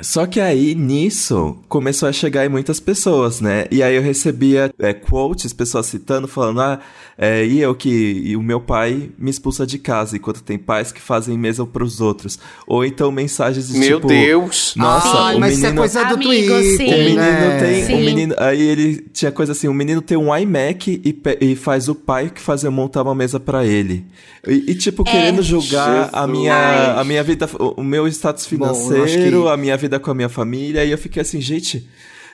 [0.03, 3.67] Só que aí, nisso, começou a chegar em muitas pessoas, né?
[3.71, 6.81] E aí eu recebia é, quotes, pessoas citando, falando, ah,
[7.17, 7.89] é, e eu que.
[8.25, 12.01] E o meu pai me expulsa de casa, enquanto tem pais que fazem mesa pros
[12.01, 12.41] outros.
[12.67, 14.09] Ou então mensagens de Meu tipo.
[14.09, 14.75] Deus!
[14.77, 15.81] Nossa, Ai, o mas isso é menino.
[15.83, 16.87] coisa do Amigo, Twitter, sim.
[16.87, 17.59] O menino né?
[17.61, 17.85] tem.
[17.85, 17.95] Sim.
[17.95, 21.89] O menino, aí ele tinha coisa assim: o menino tem um iMac e, e faz
[21.89, 24.05] o pai que fazer montar uma mesa pra ele.
[24.47, 28.67] E, e, tipo, querendo julgar a minha, a minha vida, o, o meu status Bom,
[28.67, 30.85] eu acho financeiro, que- a minha vida com a minha família.
[30.85, 31.89] E eu fiquei assim, gente.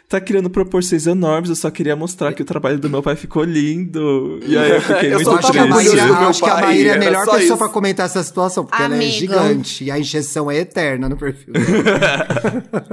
[0.09, 3.45] Tá criando proporções enormes, eu só queria mostrar que o trabalho do meu pai ficou
[3.45, 4.41] lindo.
[4.45, 5.69] E aí eu fiquei Eu muito Eu acho que triste.
[5.71, 7.57] Maíra, meu acho que a Maíra é a melhor pessoa isso.
[7.57, 9.13] pra comentar essa situação, porque ela é Amigo.
[9.13, 11.55] gigante e a injeção é eterna no perfil.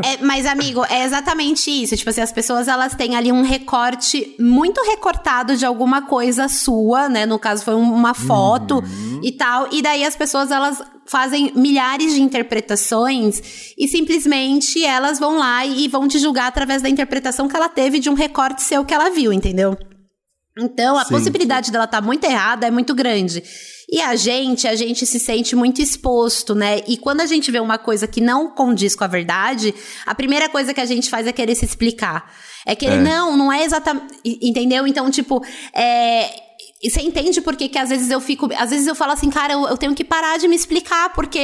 [0.04, 1.96] É, mas, amigo, é exatamente isso.
[1.98, 7.10] Tipo assim, as pessoas elas têm ali um recorte muito recortado de alguma coisa sua,
[7.10, 7.26] né?
[7.26, 9.22] No caso, foi um- uma foto Uhum.
[9.24, 9.67] e tal.
[9.72, 15.88] E daí as pessoas elas fazem milhares de interpretações e simplesmente elas vão lá e
[15.88, 19.10] vão te julgar através da interpretação que ela teve de um recorte seu que ela
[19.10, 19.78] viu, entendeu?
[20.60, 21.13] Então, a Sim.
[21.13, 23.43] possibilidade dela estar muito errada é muito grande.
[23.89, 26.82] E a gente, a gente se sente muito exposto, né?
[26.88, 29.74] E quando a gente vê uma coisa que não condiz com a verdade,
[30.06, 32.34] a primeira coisa que a gente faz é querer se explicar.
[32.65, 33.02] É querer, É.
[33.02, 34.08] não, não é exatamente.
[34.26, 34.88] Entendeu?
[34.88, 35.41] Então, tipo,
[35.74, 36.46] é.
[36.82, 38.48] E você entende por que que às vezes eu fico.
[38.56, 41.40] Às vezes eu falo assim, cara, eu, eu tenho que parar de me explicar, porque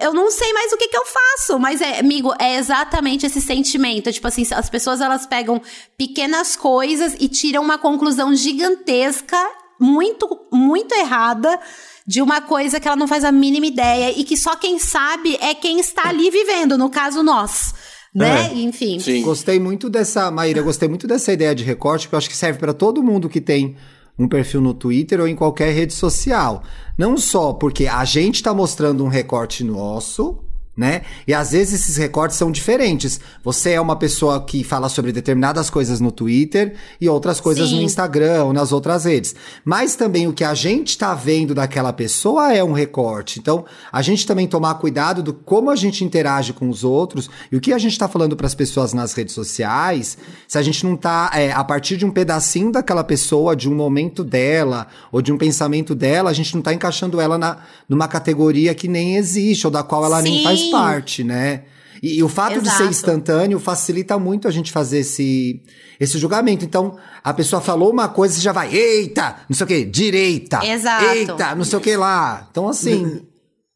[0.00, 1.58] eu não sei mais o que que eu faço.
[1.58, 4.12] Mas, é, amigo, é exatamente esse sentimento.
[4.12, 5.60] Tipo assim, as pessoas elas pegam
[5.96, 9.38] pequenas coisas e tiram uma conclusão gigantesca,
[9.80, 11.58] muito, muito errada.
[12.06, 15.36] De uma coisa que ela não faz a mínima ideia e que só quem sabe
[15.42, 17.74] é quem está ali vivendo, no caso nós,
[18.14, 18.46] né?
[18.46, 18.54] É.
[18.54, 18.98] Enfim.
[18.98, 19.20] Sim.
[19.20, 22.58] Gostei muito dessa, Maíra, gostei muito dessa ideia de recorte, porque eu acho que serve
[22.58, 23.76] pra todo mundo que tem
[24.18, 26.62] um perfil no Twitter ou em qualquer rede social.
[26.96, 30.38] Não só porque a gente tá mostrando um recorte nosso,
[30.78, 31.02] né?
[31.26, 33.18] E às vezes esses recortes são diferentes.
[33.42, 37.76] Você é uma pessoa que fala sobre determinadas coisas no Twitter e outras coisas Sim.
[37.76, 39.34] no Instagram ou nas outras redes.
[39.64, 43.40] Mas também o que a gente tá vendo daquela pessoa é um recorte.
[43.40, 47.56] Então, a gente também tomar cuidado do como a gente interage com os outros e
[47.56, 50.86] o que a gente tá falando para as pessoas nas redes sociais, se a gente
[50.86, 55.20] não tá é, a partir de um pedacinho daquela pessoa, de um momento dela ou
[55.20, 59.16] de um pensamento dela, a gente não tá encaixando ela na, numa categoria que nem
[59.16, 60.44] existe ou da qual ela nem Sim.
[60.70, 61.64] Faz parte, né?
[62.02, 62.90] E, e o fato de ser Exato.
[62.90, 65.62] instantâneo facilita muito a gente fazer esse,
[65.98, 66.64] esse julgamento.
[66.64, 70.64] Então, a pessoa falou uma coisa, você já vai, eita, não sei o que, direita.
[70.64, 71.04] Exato.
[71.04, 72.46] Eita, não sei o que lá.
[72.50, 73.22] Então, assim,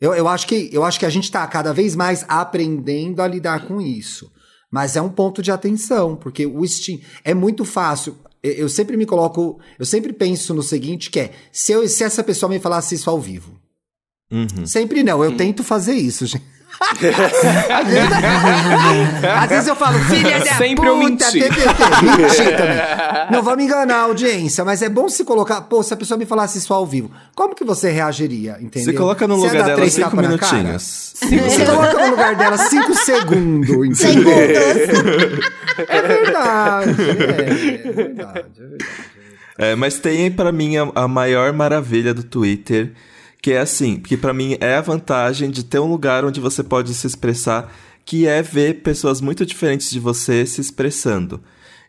[0.01, 3.29] eu, eu, acho que, eu acho que a gente tá cada vez mais aprendendo a
[3.29, 4.31] lidar com isso.
[4.71, 8.17] Mas é um ponto de atenção, porque o Steam é muito fácil.
[8.43, 12.05] Eu, eu sempre me coloco, eu sempre penso no seguinte, que é, se, eu, se
[12.05, 13.61] essa pessoa me falasse isso ao vivo,
[14.33, 14.65] Uhum.
[14.65, 16.43] Sempre não, eu tento fazer isso, gente.
[19.43, 21.41] Às vezes eu falo, filha da Sempre eu puta, menti.
[21.41, 21.61] TTT.
[22.03, 22.77] Menti também.
[23.31, 25.61] Não vamos enganar a audiência, mas é bom se colocar.
[25.63, 28.57] Pô, se a pessoa me falasse isso ao vivo, como que você reagiria?
[28.61, 28.93] Entendeu?
[28.93, 31.13] Você coloca no Você lugar dela três cinco minutinhos.
[31.15, 34.33] Você coloca no lugar dela cinco segundos, entendeu?
[35.89, 36.95] É verdade.
[36.99, 38.49] É, é verdade, é verdade.
[39.59, 42.93] É, mas tem pra mim a, a maior maravilha do Twitter,
[43.43, 46.63] que é assim, que pra mim é a vantagem de ter um lugar onde você
[46.63, 47.75] pode se expressar,
[48.05, 51.41] que é ver pessoas muito diferentes de você se expressando.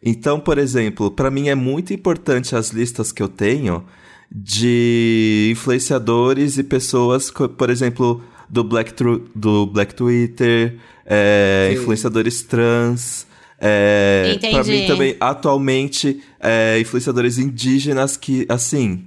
[0.02, 3.86] Então, por exemplo, pra mim é muito importante as listas que eu tenho
[4.32, 13.28] de influenciadores e pessoas, por exemplo, do Black, Tru- do Black Twitter, é, influenciadores trans.
[13.60, 14.72] É, pra Entendi.
[14.72, 19.04] mim também, atualmente, é, influenciadores indígenas que, assim,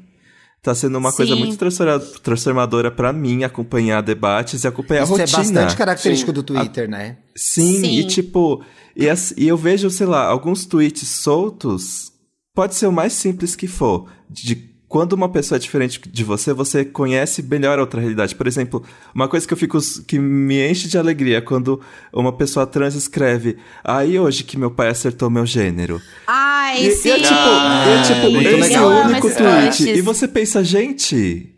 [0.66, 1.38] tá sendo uma coisa Sim.
[1.38, 5.38] muito transforma- transformadora pra mim acompanhar debates e acompanhar Isso a é rotina.
[5.38, 6.34] bastante característico Sim.
[6.34, 7.16] do Twitter, né?
[7.34, 7.98] Sim, Sim.
[8.00, 8.62] e tipo,
[8.94, 12.12] e, as- e eu vejo, sei lá, alguns tweets soltos,
[12.54, 14.54] pode ser o mais simples que for, de
[14.88, 18.34] quando uma pessoa é diferente de você, você conhece melhor a outra realidade.
[18.34, 21.80] Por exemplo, uma coisa que eu fico que me enche de alegria é quando
[22.12, 26.00] uma pessoa trans escreve: "Aí hoje que meu pai acertou meu gênero".
[26.26, 27.08] Ai, E, sim.
[27.08, 28.92] e é tipo, e é tipo muito esse legal.
[28.92, 29.88] é o único tweet.
[29.90, 31.52] E você pensa, gente,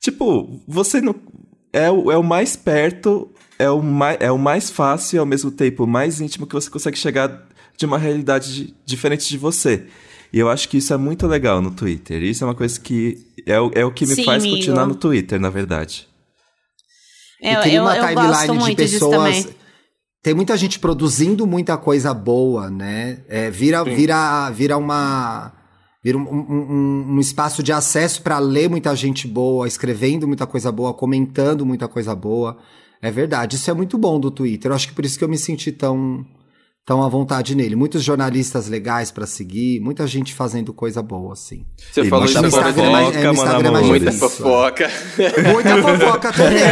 [0.00, 1.14] tipo, você não
[1.72, 5.26] é o, é o mais perto, é o mais, é o mais fácil e ao
[5.26, 9.38] mesmo tempo o mais íntimo que você consegue chegar de uma realidade di- diferente de
[9.38, 9.86] você.
[10.32, 12.22] E eu acho que isso é muito legal no Twitter.
[12.22, 14.56] Isso é uma coisa que é, o- é o que me Sim, faz amigo.
[14.56, 16.08] continuar no Twitter, na verdade.
[17.42, 19.48] E Eu, cria eu, uma eu timeline de pessoas.
[20.22, 23.18] Tem muita gente produzindo muita coisa boa, né?
[23.28, 25.52] É, vira, vira, vira uma.
[26.04, 30.46] Vira um, um- um- um espaço de acesso para ler muita gente boa, escrevendo muita
[30.46, 32.58] coisa boa, comentando muita coisa boa.
[33.00, 34.70] É verdade, isso é muito bom do Twitter.
[34.70, 36.24] Eu acho que por isso que eu me senti tão,
[36.84, 37.76] tão à vontade nele.
[37.76, 41.64] Muitos jornalistas legais para seguir, muita gente fazendo coisa boa, assim.
[41.92, 43.88] Você E falou isso Instagram é de é, no mano, Instagram é mais amor.
[43.88, 44.90] muita difícil, fofoca.
[45.52, 46.62] Muita fofoca também.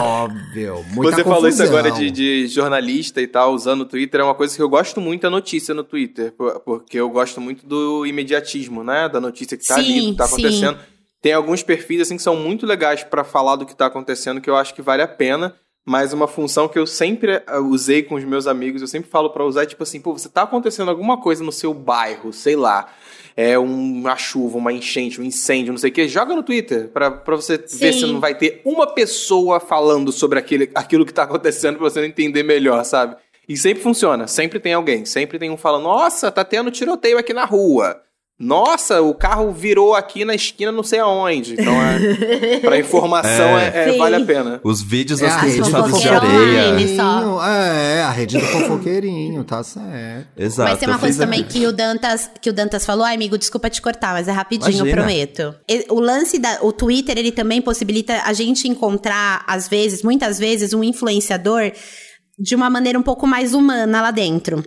[0.00, 0.84] Óbvio.
[0.92, 1.78] Muita Você falou isso confusão.
[1.78, 4.20] agora de, de jornalista e tal, usando o Twitter.
[4.20, 6.32] É uma coisa que eu gosto muito, a notícia no Twitter.
[6.32, 9.08] por- Porque eu gosto muito do imediatismo, né?
[9.08, 10.32] Da notícia que tá ali, do Sim, que tá sim.
[10.34, 10.78] acontecendo.
[11.22, 14.48] Tem alguns perfis, assim, que são muito legais pra falar do que tá acontecendo, que
[14.48, 15.54] eu acho que vale a pena.
[15.84, 19.30] Mas uma função que eu sempre eh, usei com os meus amigos, eu sempre falo
[19.30, 22.54] pra usar, é tipo assim, pô, você tá acontecendo alguma coisa no seu bairro, sei
[22.54, 22.88] lá.
[23.36, 27.10] É uma chuva, uma enchente, um incêndio, não sei o que, joga no Twitter pra,
[27.10, 28.00] pra você ver Sim.
[28.00, 32.04] se não vai ter uma pessoa falando sobre aquele, aquilo que tá acontecendo pra você
[32.04, 33.16] entender melhor, sabe?
[33.48, 37.32] E sempre funciona, sempre tem alguém, sempre tem um falando, nossa, tá tendo tiroteio aqui
[37.32, 38.00] na rua.
[38.40, 41.52] Nossa, o carro virou aqui na esquina não sei aonde.
[41.60, 43.90] Então, é, pra informação, é.
[43.90, 44.60] é- vale a pena.
[44.64, 46.74] Os vídeos É das pistadas de areia.
[47.44, 50.26] É, a rede do fofoqueirinho, tá certo.
[50.38, 50.70] Exato.
[50.70, 51.60] Mas tem uma coisa também aqui.
[51.60, 54.70] que o Dantas, que o Dantas falou, ai amigo, desculpa te cortar, mas é rapidinho,
[54.70, 54.88] Imagina.
[54.88, 55.54] eu prometo.
[55.68, 60.38] E- O lance da o Twitter, ele também possibilita a gente encontrar às vezes, muitas
[60.38, 61.72] vezes um influenciador
[62.38, 64.64] de uma maneira um pouco mais humana lá dentro.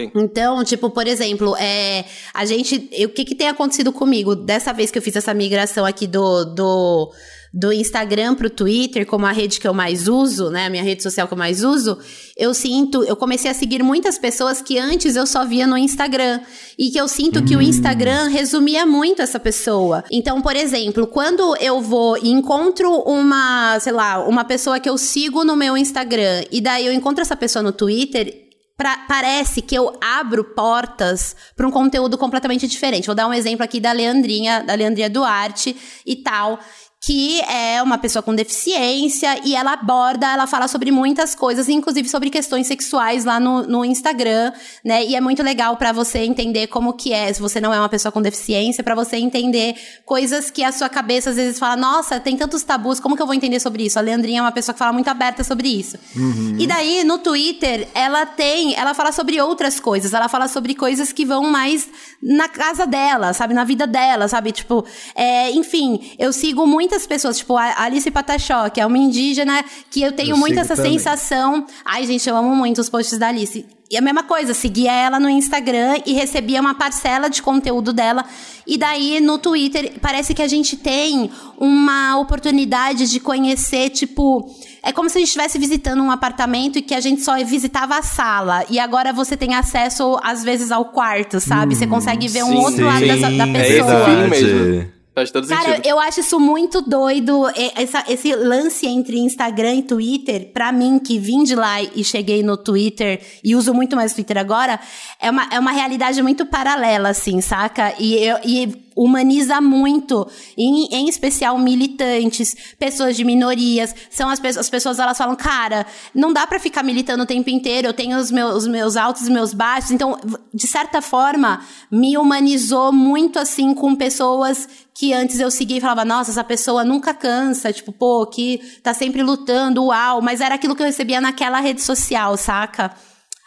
[0.00, 0.12] Sim.
[0.14, 2.88] Então, tipo, por exemplo, é, a gente.
[3.04, 6.44] O que, que tem acontecido comigo dessa vez que eu fiz essa migração aqui do,
[6.44, 7.12] do,
[7.52, 10.66] do Instagram pro Twitter, como a rede que eu mais uso, né?
[10.66, 11.98] A minha rede social que eu mais uso,
[12.36, 13.02] eu sinto.
[13.02, 16.40] Eu comecei a seguir muitas pessoas que antes eu só via no Instagram.
[16.78, 20.04] E que eu sinto que o Instagram resumia muito essa pessoa.
[20.10, 24.96] Então, por exemplo, quando eu vou e encontro uma, sei lá, uma pessoa que eu
[24.96, 28.49] sigo no meu Instagram, e daí eu encontro essa pessoa no Twitter.
[28.80, 33.04] Pra- parece que eu abro portas para um conteúdo completamente diferente.
[33.04, 35.76] Vou dar um exemplo aqui da Leandrinha, da Leandrinha Duarte
[36.06, 36.58] e tal.
[37.02, 42.06] Que é uma pessoa com deficiência e ela aborda, ela fala sobre muitas coisas, inclusive
[42.10, 44.52] sobre questões sexuais lá no, no Instagram,
[44.84, 45.02] né?
[45.06, 47.88] E é muito legal para você entender como que é, se você não é uma
[47.88, 52.20] pessoa com deficiência, para você entender coisas que a sua cabeça às vezes fala, nossa,
[52.20, 53.98] tem tantos tabus, como que eu vou entender sobre isso?
[53.98, 55.96] A Leandrinha é uma pessoa que fala muito aberta sobre isso.
[56.14, 56.56] Uhum.
[56.58, 61.12] E daí, no Twitter, ela tem, ela fala sobre outras coisas, ela fala sobre coisas
[61.12, 61.88] que vão mais
[62.22, 63.54] na casa dela, sabe?
[63.54, 64.52] Na vida dela, sabe?
[64.52, 64.84] Tipo,
[65.14, 69.64] é, enfim, eu sigo muito muitas pessoas, tipo a Alice Patachó, que é uma indígena
[69.88, 70.98] que eu tenho eu muito essa também.
[70.98, 71.64] sensação.
[71.84, 73.64] Ai, gente, eu amo muito os posts da Alice.
[73.88, 78.24] E a mesma coisa, seguia ela no Instagram e recebia uma parcela de conteúdo dela.
[78.66, 84.48] E daí no Twitter parece que a gente tem uma oportunidade de conhecer, tipo.
[84.82, 87.98] É como se a gente estivesse visitando um apartamento e que a gente só visitava
[87.98, 88.64] a sala.
[88.70, 91.74] E agora você tem acesso, às vezes, ao quarto, sabe?
[91.74, 94.08] Hum, você consegue ver um outro sim, lado da, da pessoa.
[94.08, 94.99] É esse mesmo.
[95.12, 95.86] Faz todo Cara, sentido.
[95.86, 97.46] eu acho isso muito doido.
[97.74, 102.44] Essa, esse lance entre Instagram e Twitter, pra mim, que vim de lá e cheguei
[102.44, 104.78] no Twitter e uso muito mais o Twitter agora,
[105.20, 107.92] é uma, é uma realidade muito paralela, assim, saca?
[107.98, 113.94] E, eu, e humaniza muito, em, em especial militantes, pessoas de minorias.
[114.10, 117.88] São as, as pessoas, elas falam, cara, não dá para ficar militando o tempo inteiro,
[117.88, 119.90] eu tenho os meus, os meus altos e meus baixos.
[119.90, 120.18] Então,
[120.52, 124.68] de certa forma, me humanizou muito assim com pessoas
[125.00, 128.92] que antes eu seguia e falava, nossa, essa pessoa nunca cansa, tipo, pô, que tá
[128.92, 132.94] sempre lutando, uau, mas era aquilo que eu recebia naquela rede social, saca?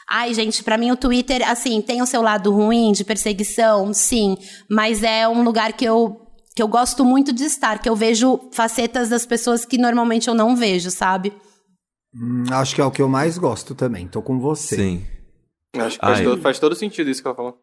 [0.09, 4.35] Ai, gente, para mim o Twitter, assim, tem o seu lado ruim de perseguição, sim,
[4.67, 6.19] mas é um lugar que eu
[6.55, 10.33] que eu gosto muito de estar, que eu vejo facetas das pessoas que normalmente eu
[10.33, 11.33] não vejo, sabe?
[12.15, 14.07] Hum, acho que é o que eu mais gosto também.
[14.07, 14.75] Tô com você.
[14.75, 15.07] Sim.
[15.75, 17.59] Acho que faz todo, faz todo, sentido isso que ela falou.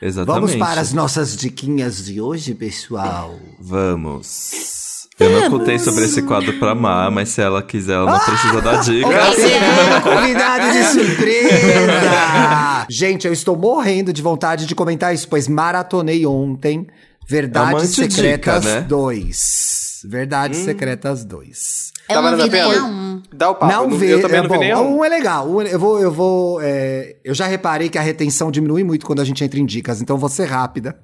[0.00, 0.40] Exatamente.
[0.40, 3.36] Vamos para as nossas diquinhas de hoje, pessoal.
[3.58, 5.08] Vamos.
[5.18, 8.62] Eu não contei sobre esse quadro pra Má, mas se ela quiser, ela não precisa
[8.62, 9.08] dar dica.
[9.08, 12.86] É convidado de surpresa!
[12.88, 16.86] Gente, eu estou morrendo de vontade de comentar isso, pois maratonei ontem
[17.28, 18.82] Verdades é Secretas dica, né?
[18.82, 20.00] 2.
[20.04, 20.64] Verdades hum.
[20.64, 21.92] Secretas 2.
[22.08, 23.22] Eu tá não vi nenhum.
[23.32, 23.72] Dá o papo.
[23.72, 24.98] Não vê, eu também é, não vi nenhum.
[24.98, 25.48] Um é legal.
[25.48, 26.60] Um, eu vou, eu vou.
[26.62, 30.00] É, eu já reparei que a retenção diminui muito quando a gente entra em dicas,
[30.00, 30.98] então vou ser rápida.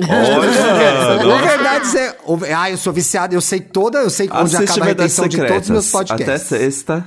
[0.00, 2.14] Olha, Na verdade, você,
[2.56, 5.36] ah, eu sou viciado, eu sei toda, eu sei onde Assiste acaba a retenção de
[5.38, 6.28] todos os meus podcasts.
[6.28, 7.06] Até sexta.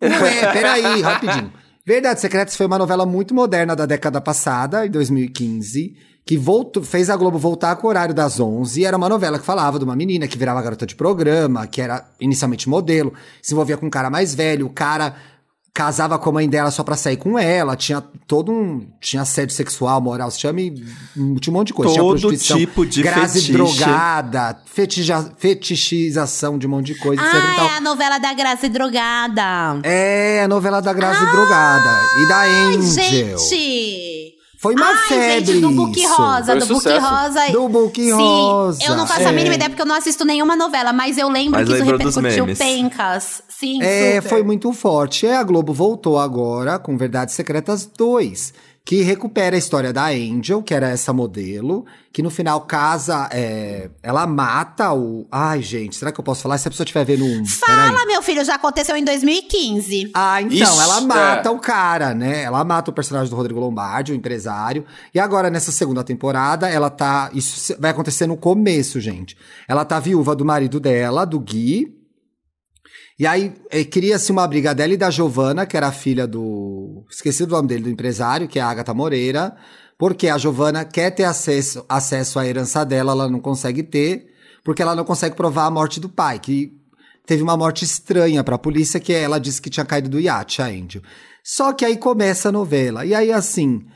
[0.00, 1.52] É, peraí, rapidinho.
[1.84, 7.10] Verdades Secretas foi uma novela muito moderna da década passada, em 2015, que voltou, fez
[7.10, 8.84] a Globo voltar com o horário das 11.
[8.84, 12.04] Era uma novela que falava de uma menina que virava garota de programa, que era
[12.20, 15.16] inicialmente modelo, se envolvia com um cara mais velho, o cara
[15.74, 18.86] casava com a mãe dela só pra sair com ela, tinha todo um.
[19.00, 21.94] Tinha assédio sexual, moral, se chama, tinha um monte de coisa.
[21.94, 23.52] Todo tinha tipo de grase fetiche.
[23.52, 27.22] drogada, fetija, fetichização de um monte de coisa.
[27.22, 29.80] Ah, é a novela da Grazi drogada.
[29.82, 32.02] É, a novela da Grazi ah, drogada.
[32.22, 33.38] E da Angel.
[33.38, 34.31] Gente!
[34.62, 37.50] Foi uma Ai, febre gente, do Book Rosa, do Book Rosa.
[37.50, 38.78] Do Book Rosa.
[38.78, 39.26] Sim, eu não faço é.
[39.26, 41.84] a mínima ideia porque eu não assisto nenhuma novela, mas eu lembro mas que isso
[41.84, 43.42] repercutiu pencas.
[43.48, 44.28] Sim, É, super.
[44.28, 45.26] foi muito forte.
[45.26, 48.54] É, a Globo voltou agora com Verdades Secretas 2
[48.84, 53.88] que recupera a história da Angel, que era essa modelo, que no final casa, é,
[54.02, 55.26] ela mata o.
[55.30, 56.58] Ai, gente, será que eu posso falar?
[56.58, 57.46] Se a pessoa estiver vendo um.
[57.46, 60.10] Fala, meu filho, já aconteceu em 2015.
[60.12, 61.52] Ah, então, Ixi, ela mata é.
[61.52, 62.42] o cara, né?
[62.42, 64.84] Ela mata o personagem do Rodrigo Lombardi, o empresário.
[65.14, 67.30] E agora, nessa segunda temporada, ela tá.
[67.32, 69.36] Isso vai acontecer no começo, gente.
[69.68, 72.01] Ela tá viúva do marido dela, do Gui,
[73.22, 77.04] e aí é, cria-se uma briga dela e da Giovana, que era a filha do.
[77.08, 79.56] Esqueci do nome dele, do empresário, que é a Agatha Moreira.
[79.96, 84.26] Porque a Giovana quer ter acesso, acesso à herança dela, ela não consegue ter,
[84.64, 86.72] porque ela não consegue provar a morte do pai, que
[87.24, 90.60] teve uma morte estranha para a polícia, que ela disse que tinha caído do iate,
[90.60, 91.00] a Angel.
[91.44, 93.06] Só que aí começa a novela.
[93.06, 93.86] E aí, assim,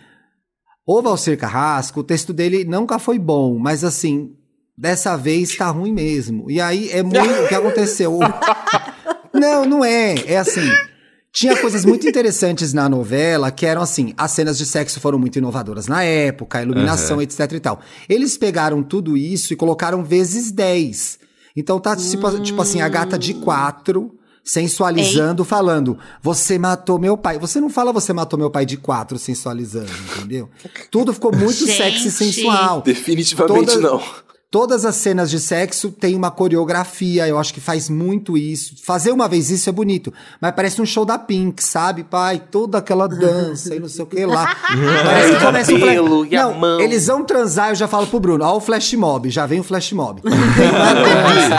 [0.86, 4.36] o Valcir Carrasco, o texto dele nunca foi bom, mas assim,
[4.78, 6.48] dessa vez tá ruim mesmo.
[6.48, 8.20] E aí é muito o que aconteceu.
[9.36, 10.14] não, não é.
[10.26, 10.68] É assim.
[11.32, 15.36] Tinha coisas muito interessantes na novela que eram assim: as cenas de sexo foram muito
[15.36, 17.22] inovadoras na época, a iluminação, uhum.
[17.22, 17.80] etc e tal.
[18.08, 21.18] Eles pegaram tudo isso e colocaram vezes 10.
[21.54, 22.42] Então tá tipo, hum.
[22.42, 25.46] tipo assim, a gata de quatro sensualizando, Ei.
[25.46, 27.38] falando: Você matou meu pai.
[27.38, 30.48] Você não fala você matou meu pai de quatro sensualizando, entendeu?
[30.90, 32.80] Tudo ficou muito sexy e sensual.
[32.80, 34.25] Definitivamente Toda, não
[34.56, 38.74] Todas as cenas de sexo tem uma coreografia, eu acho que faz muito isso.
[38.82, 42.42] Fazer uma vez isso é bonito, mas parece um show da Pink, sabe, pai?
[42.50, 44.56] Toda aquela dança e não sei o que lá.
[45.04, 46.30] parece que começa o flash...
[46.30, 46.80] e a Não, mão.
[46.80, 49.62] eles vão transar, eu já falo pro Bruno, ó o flash mob, já vem o
[49.62, 50.22] flash mob.
[50.24, 51.56] Tem uma dança.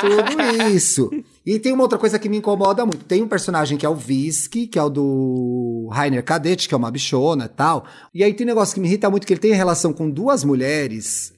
[0.00, 1.10] Tudo isso.
[1.46, 3.04] E tem uma outra coisa que me incomoda muito.
[3.04, 6.76] Tem um personagem que é o Visky, que é o do Rainer Kadett, que é
[6.76, 7.84] uma bichona e tal.
[8.14, 10.42] E aí tem um negócio que me irrita muito, que ele tem relação com duas
[10.42, 11.34] mulheres,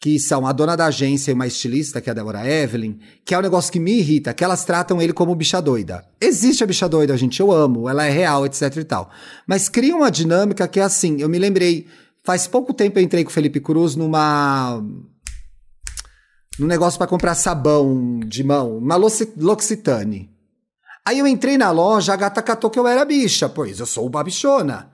[0.00, 3.34] que são a dona da agência e uma estilista, que é a Deborah Evelyn, que
[3.34, 6.06] é um negócio que me irrita, que elas tratam ele como bicha doida.
[6.18, 9.10] Existe a bicha doida, gente, eu amo, ela é real, etc e tal.
[9.46, 11.86] Mas cria uma dinâmica que é assim, eu me lembrei,
[12.24, 14.82] faz pouco tempo eu entrei com o Felipe Cruz numa
[16.60, 20.30] num negócio pra comprar sabão de mão, uma L'Occitane.
[21.06, 24.06] Aí eu entrei na loja, a gata catou que eu era bicha, pois eu sou
[24.06, 24.90] uma bichona.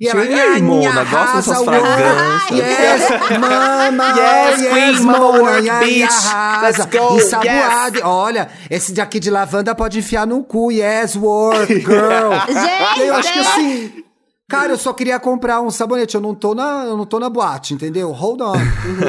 [0.00, 2.58] E ela, Sim, ei, Mona, gosto dessas fragrâncias.
[2.58, 6.26] Yes, mama, Yes, work, e aí bitch.
[6.26, 6.84] arrasa.
[6.84, 8.00] Let's go, Ensaboado.
[8.04, 10.72] Olha, esse daqui de lavanda pode enfiar no cu.
[10.72, 12.32] Yes, work, girl.
[12.48, 13.42] Gente, E eu acho que é.
[13.42, 14.04] assim...
[14.50, 17.30] Cara, eu só queria comprar um sabonete, eu não tô na, eu não tô na
[17.30, 18.10] boate, entendeu?
[18.10, 18.54] Hold on.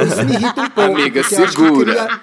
[0.08, 0.92] Isso me irrita um pouco.
[0.92, 1.94] Amiga, segura.
[1.94, 2.22] cria-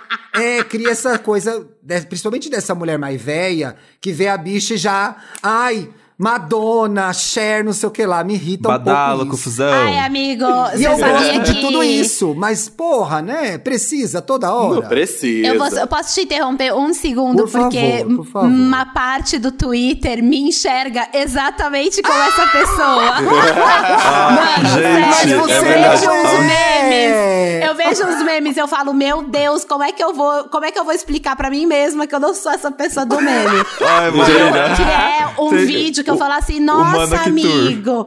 [0.58, 1.66] é, cria essa coisa,
[2.08, 5.16] principalmente dessa mulher mais velha, que vê a bicha e já.
[5.42, 9.34] Ai, Madonna, Cher, não sei o que lá, me irrita um Badalo, pouco.
[9.36, 9.44] Isso.
[9.44, 9.72] confusão.
[9.72, 10.44] Ai, amigo,
[10.74, 11.38] E você eu sabia gosto que...
[11.52, 13.56] de tudo isso, mas porra, né?
[13.56, 14.80] Precisa toda hora.
[14.80, 15.46] Não precisa.
[15.46, 18.48] Eu, vou- eu posso te interromper um segundo, Por favor, porque por favor.
[18.48, 23.20] uma parte do Twitter me enxerga exatamente como essa pessoa.
[23.22, 26.00] Mano, gente, sério, é eu verdade.
[26.00, 26.88] vejo uns É.
[26.88, 27.64] memes.
[27.68, 30.64] Eu vejo uns memes e eu falo, meu Deus, como é que eu vou, como
[30.64, 33.20] é que eu vou explicar pra mim mesma que eu não sou essa pessoa do
[33.20, 33.62] meme?
[33.80, 34.74] Ai, Maíra.
[34.74, 38.06] Que é um Tem- vídeo que eu falo assim, nossa, amigo.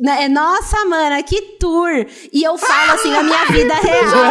[0.00, 2.06] né, Nossa, mana, que tour!
[2.32, 4.30] E eu falo assim, a minha vida real.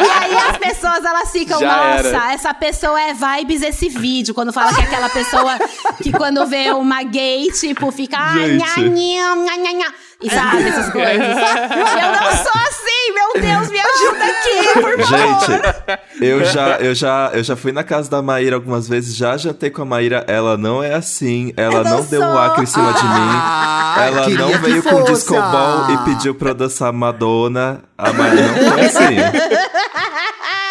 [0.00, 2.32] e aí as pessoas, elas ficam, Já nossa, era.
[2.32, 4.34] essa pessoa é vibes esse vídeo.
[4.34, 5.58] Quando fala que é aquela pessoa
[6.02, 8.16] que quando vê uma gay, tipo, fica...
[8.18, 9.94] Ai, nha, nha, nha, nha, nha.
[10.22, 11.14] E sabe, essas coisas.
[11.16, 15.18] eu não sou assim, meu Deus, me ajuda aqui, por favor.
[15.18, 15.62] Gente,
[16.20, 19.70] eu já, eu, já, eu já fui na casa da Maíra algumas vezes, já jantei
[19.70, 20.24] com a Maíra.
[20.28, 22.34] Ela não é assim, ela Eu não não, deu um sou.
[22.34, 24.06] lacre em cima de Ah, mim.
[24.06, 25.40] Ela queria não veio com disco ah.
[25.40, 27.80] ball e pediu pra eu dançar Madonna.
[27.96, 29.16] A Maíra não foi assim.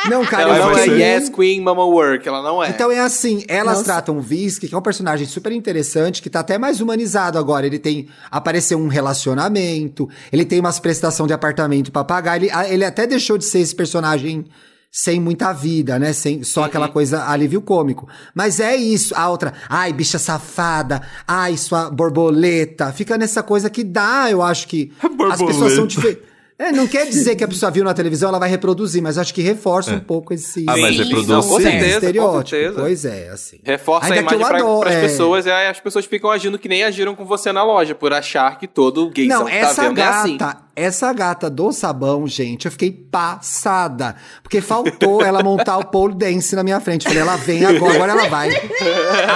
[0.07, 2.69] Não, cara, Ela eu não é Yes Queen Mama Work, ela não é.
[2.69, 3.83] Então é assim, elas Nossa.
[3.85, 7.65] tratam o Visky, que é um personagem super interessante, que tá até mais humanizado agora.
[7.65, 8.07] Ele tem.
[8.31, 12.37] Apareceu um relacionamento, ele tem umas prestação de apartamento pra pagar.
[12.41, 14.45] Ele, ele até deixou de ser esse personagem
[14.91, 16.13] sem muita vida, né?
[16.13, 18.07] Sem, só aquela coisa alívio cômico.
[18.33, 19.13] Mas é isso.
[19.15, 22.91] A outra, ai, bicha safada, ai, sua borboleta.
[22.91, 24.91] Fica nessa coisa que dá, eu acho que.
[25.01, 25.09] As
[25.41, 25.87] pessoas são Borboleta.
[25.87, 26.28] diferentes.
[26.59, 29.33] É, não quer dizer que a pessoa viu na televisão, ela vai reproduzir, mas acho
[29.33, 32.41] que reforça um pouco esse, Ah, mas reproduz não, com certeza, estereótipo.
[32.41, 32.81] com certeza.
[32.81, 33.59] Pois é, assim.
[33.63, 35.01] Reforça Ainda a imagem para as é.
[35.01, 38.11] pessoas e aí as pessoas ficam agindo que nem agiram com você na loja, por
[38.11, 40.37] achar que todo gaysão Não, que tá vendo é assim.
[40.75, 44.15] Essa gata do sabão, gente, eu fiquei passada.
[44.41, 47.03] Porque faltou ela montar o pole dance na minha frente.
[47.03, 48.49] Falei, ela vem agora, agora ela vai.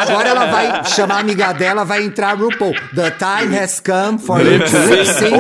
[0.02, 2.74] Agora ela vai chamar a amiga dela, vai entrar no RuPaul.
[2.96, 5.40] The time has come for you to lip sync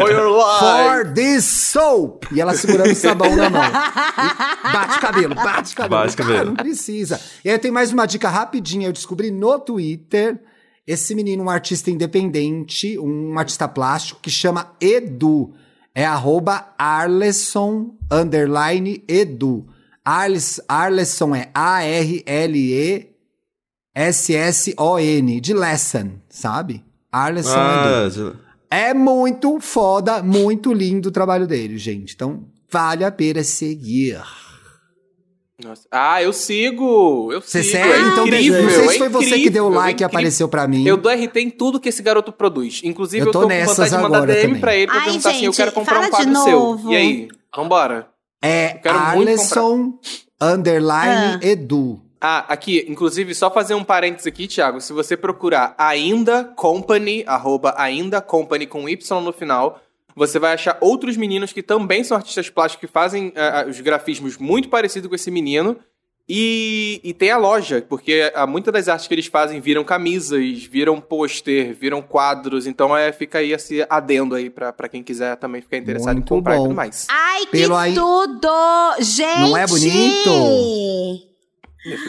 [0.60, 2.26] for this soap.
[2.32, 3.64] E ela segurando o sabão na mão.
[3.64, 6.02] E bate cabelo, bate cabelo.
[6.02, 6.46] Bate Cara, cabelo.
[6.50, 7.20] não precisa.
[7.44, 8.88] E aí eu tenho mais uma dica rapidinha.
[8.88, 10.40] Eu descobri no Twitter
[10.86, 15.54] esse menino, um artista independente, um artista plástico, que chama Edu.
[15.96, 19.68] É arroba Arleson underline Edu.
[20.04, 23.14] Arles, Arleson é A-R-L-E-S-S-O-N,
[25.42, 26.84] de lesson, sabe?
[27.12, 27.60] Arleson Edu.
[27.60, 28.34] Ah, já-
[28.70, 32.16] É muito foda, muito lindo o trabalho dele, gente.
[32.16, 34.20] Então, vale a pena seguir.
[35.64, 35.88] Nossa.
[35.92, 37.32] Ah, eu sigo!
[37.32, 37.78] Eu Você sigo.
[37.78, 37.94] segue?
[37.94, 40.48] É então, incrível, não sei se é foi você que deu é like e apareceu
[40.48, 40.86] pra mim.
[40.86, 42.82] Eu dou RT em tudo que esse garoto produz.
[42.84, 44.62] Inclusive, Eu eu tô tô, com vontade de mandar agora DM também.
[44.62, 46.60] pra ele pra Ai, perguntar assim: eu gente, quero comprar fala um quadro de seu.
[46.60, 46.92] novo.
[46.92, 47.28] E aí?
[47.56, 48.08] Vambora.
[48.44, 49.94] É Arleson
[50.42, 51.48] underline Ah.
[51.48, 52.02] Edu.
[52.20, 54.80] Ah, aqui, inclusive, só fazer um parênteses aqui, Thiago.
[54.80, 59.82] Se você procurar ainda company, arroba ainda company com Y no final,
[60.16, 64.38] você vai achar outros meninos que também são artistas plásticos que fazem ah, os grafismos
[64.38, 65.78] muito parecidos com esse menino.
[66.30, 70.64] E, e tem a loja, porque ah, muitas das artes que eles fazem viram camisas,
[70.64, 72.66] viram pôster, viram quadros.
[72.66, 76.26] Então é, fica aí esse adendo aí pra, pra quem quiser também ficar interessado Muito
[76.34, 76.62] em comprar bom.
[76.62, 77.08] e tudo mais.
[77.10, 78.48] Ai, que Pelo aí- tudo!
[79.02, 79.40] Gente!
[79.42, 80.30] Não é bonito?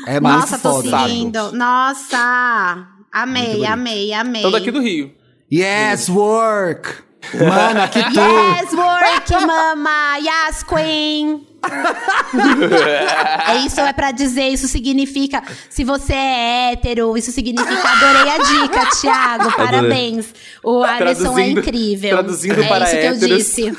[0.07, 1.09] É Nossa, tô foda.
[1.09, 1.51] seguindo.
[1.53, 2.87] Nossa!
[3.13, 4.43] Amei, amei, amei.
[4.43, 5.13] Então daqui do Rio.
[5.53, 7.03] Yes, work!
[7.33, 8.21] Mana, que tu.
[8.21, 10.17] Yes, work, mama!
[10.19, 11.47] Yes, queen!
[13.49, 18.39] é isso é pra dizer, isso significa se você é hétero, isso significa adorei a
[18.39, 20.27] dica, Thiago, parabéns.
[20.63, 20.99] O Alisson
[21.39, 22.11] é Traduzindo- incrível.
[22.11, 23.39] traduzindo é para isso que eu héteros.
[23.39, 23.73] disse.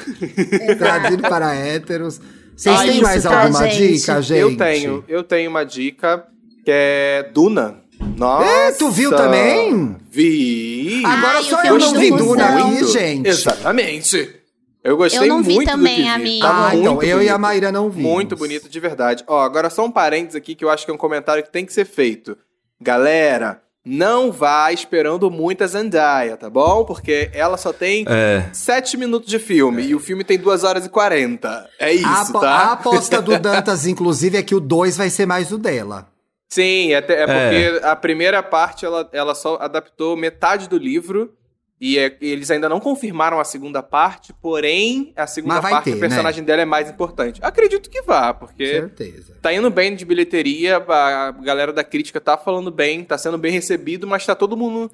[0.77, 2.21] Traduzido para héteros.
[2.55, 3.93] Vocês Ah, têm mais tá, alguma gente?
[3.99, 4.39] dica, gente?
[4.39, 6.23] Eu tenho, eu tenho uma dica
[6.63, 7.84] que é Duna.
[8.18, 8.47] Nossa!
[8.49, 9.95] É, tu viu também?
[10.09, 11.03] Vi!
[11.05, 12.11] Agora Ai, só eu filme não vi.
[12.11, 12.88] Duna aqui, Muito.
[12.91, 13.28] gente.
[13.28, 14.36] Exatamente.
[14.84, 16.07] Eu gostei Eu não vi muito também, do que vi.
[16.09, 16.41] amigo.
[16.45, 17.41] Tava Ah, então muito eu e a bonito.
[17.41, 18.11] Maíra não vimos.
[18.11, 19.24] Muito bonito, de verdade.
[19.28, 21.66] Ó, agora só um parênteses aqui que eu acho que é um comentário que tem
[21.66, 22.38] que ser feito.
[22.80, 26.86] Galera, não vá esperando muito a Zendaya, tá bom?
[26.86, 28.45] Porque ela só tem É.
[28.53, 31.68] sete minutos de filme e o filme tem duas horas e quarenta.
[31.80, 32.49] É isso, a, tá?
[32.51, 36.07] a aposta do Dantas, inclusive, é que o 2 vai ser mais o dela.
[36.49, 37.25] Sim, é, até- é É.
[37.25, 41.33] porque a primeira parte ela, ela só adaptou metade do livro.
[41.81, 45.99] E é- eles ainda não confirmaram a segunda parte, porém, a segunda parte, ter, o
[45.99, 47.41] personagem dela é mais importante.
[47.43, 49.33] Acredito que vá, porque Certeza.
[49.41, 53.51] tá indo bem de bilheteria, a galera da crítica tá falando bem, tá sendo bem
[53.51, 54.89] recebido, mas tá todo mundo.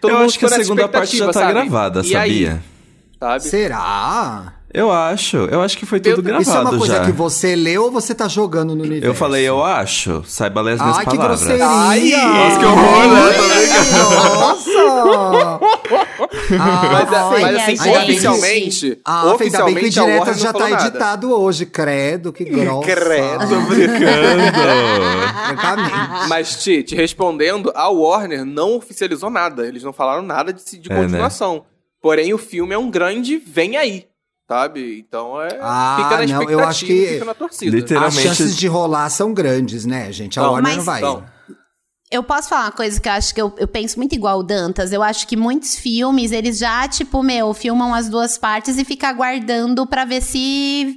[0.00, 1.52] Todo eu mundo acho que a segunda parte já tá sabe?
[1.52, 2.62] gravada, E aí, sabia?
[3.18, 3.42] sabe?
[3.42, 4.54] Será?
[4.72, 5.36] Eu acho.
[5.36, 7.04] Eu acho que foi tudo Eu- gravado Isso é uma coisa já.
[7.04, 9.06] que você leu ou você tá jogando no universo?
[9.06, 10.22] Eu falei, eu acho.
[10.26, 11.40] Saiba ler as minhas Ai, que palavras.
[11.42, 11.66] grosseria!
[11.68, 13.20] Ai, nossa, que horror, né?
[14.32, 15.60] Nossa!
[16.52, 17.96] Ah, Mas, ai, mas assim, gente.
[17.98, 18.98] oficialmente.
[19.04, 20.86] Ah, ainda bem que oficialmente Warner já tá nada.
[20.86, 22.86] editado hoje, credo, que grossa.
[22.86, 23.48] Credo.
[23.48, 24.42] Tô brincando.
[26.28, 29.66] Mas, Ti, te respondendo, a Warner não oficializou nada.
[29.66, 31.02] Eles não falaram nada de, de É, né?
[31.02, 31.64] continuação.
[32.02, 34.04] Porém, o filme é um grande vem aí,
[34.54, 34.98] sabe?
[34.98, 37.76] Então, é, Ah, fica na não, expectativa, eu acho que- fica na torcida.
[37.76, 40.40] Literal- As Literalmente- chances de rolar são grandes, né, gente?
[40.40, 40.98] A Não, Warner mas- não vai.
[40.98, 41.24] Então,
[42.12, 44.42] Eu posso falar uma coisa que eu acho que eu, eu penso muito igual o
[44.42, 44.92] Dantas.
[44.92, 49.08] Eu acho que muitos filmes, eles já, tipo, meu, filmam as duas partes e fica
[49.08, 50.96] aguardando pra ver se.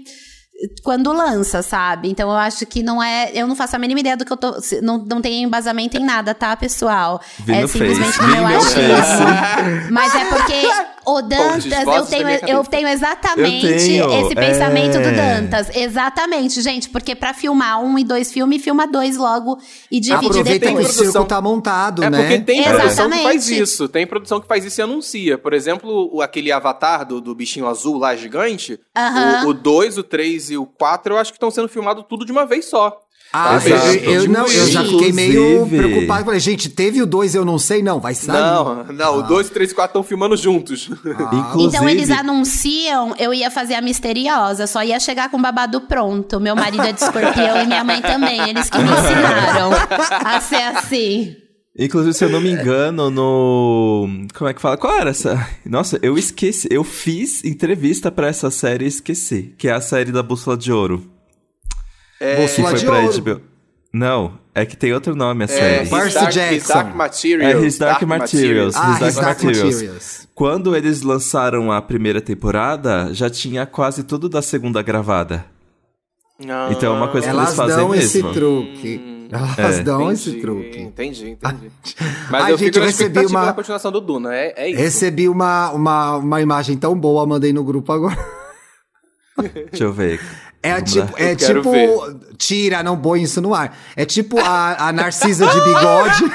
[0.84, 2.10] Quando lança, sabe?
[2.10, 3.30] Então eu acho que não é.
[3.34, 4.56] Eu não faço a mínima ideia do que eu tô.
[4.82, 7.22] Não, não tem embasamento em nada, tá, pessoal?
[7.46, 9.92] Vi é simplesmente Face, no meu achismo.
[9.92, 10.62] Mas é porque
[11.06, 13.78] o Dantas, eu tenho, eu tenho exatamente Eu
[14.08, 15.12] tenho, esse pensamento do é.
[15.12, 15.76] Dantas.
[15.76, 16.90] Exatamente, gente.
[16.90, 19.58] Porque pra filmar um e dois filmes, filma dois logo
[19.92, 20.88] e divide Aproveita que o depois.
[20.88, 21.12] produção.
[21.12, 22.18] circo tá montado, é né?
[22.20, 23.24] porque tem produção que Exatamente.
[23.24, 23.88] faz isso.
[23.88, 25.38] Tem produção que faz isso e anuncia.
[25.38, 28.80] Por exemplo, o- aquele avatar do, do bichinho azul lá, gigante.
[28.96, 29.48] Aham.
[29.48, 32.32] O 2, o 3 e o 4, eu acho que estão sendo filmados tudo de
[32.32, 33.00] uma vez só.
[33.36, 33.88] Ah, Exato.
[33.88, 36.26] eu, eu não, eu já fiquei meio Inclusive- preocupado.
[36.26, 38.38] Falei, gente, teve o 2, eu não sei, não, vai sair.
[38.40, 40.88] Não, não, o 2, 3 e 4 estão filmando juntos.
[40.88, 45.82] Inclusive, Então eles anunciam, eu ia fazer a misteriosa, só ia chegar com o babado
[45.82, 46.40] pronto.
[46.40, 49.72] Meu marido é de escorpião e minha mãe também, eles que me ensinaram
[50.26, 51.36] a ser assim.
[51.76, 54.08] Inclusive, se eu não me engano, no.
[54.38, 54.78] Como é que fala?
[54.78, 55.44] Qual era essa?
[55.66, 56.68] Nossa, eu esqueci.
[56.70, 59.56] Eu fiz entrevista pra essa série e esqueci.
[59.58, 61.10] Que é a série da Bússola de Ouro.
[62.24, 63.02] É, Bússola foi pra.
[63.02, 63.42] HBO.
[63.94, 65.90] Não, é que tem outro nome a é, série.
[65.90, 66.74] Percy His Dark, Jackson.
[66.74, 67.54] Dark Materials.
[67.64, 68.76] É, His Dark Materials.
[68.76, 69.74] Ah, His Dark His Dark Materials.
[69.76, 70.28] Materials.
[70.34, 75.46] Quando eles lançaram a primeira temporada, já tinha quase tudo da segunda gravada.
[76.50, 79.28] Ah, Então é uma coisa que eles fazem dão esse truque.
[79.32, 79.84] Elas É.
[79.84, 80.80] dão entendi, esse truque.
[80.82, 81.72] Entendi, entendi.
[82.32, 84.80] Mas Ai, eu gente, fico eu recebi uma- da continuação do Duna, é, é isso.
[84.82, 88.18] Recebi uma, uma, uma imagem tão boa, mandei no grupo agora.
[89.72, 90.20] Deixa eu ver.
[90.66, 91.72] É Vamos tipo, é tipo.
[91.72, 91.90] ver.
[92.38, 93.76] Tira, não põe isso no ar.
[93.98, 96.24] É tipo a, a Narcisa de bigode.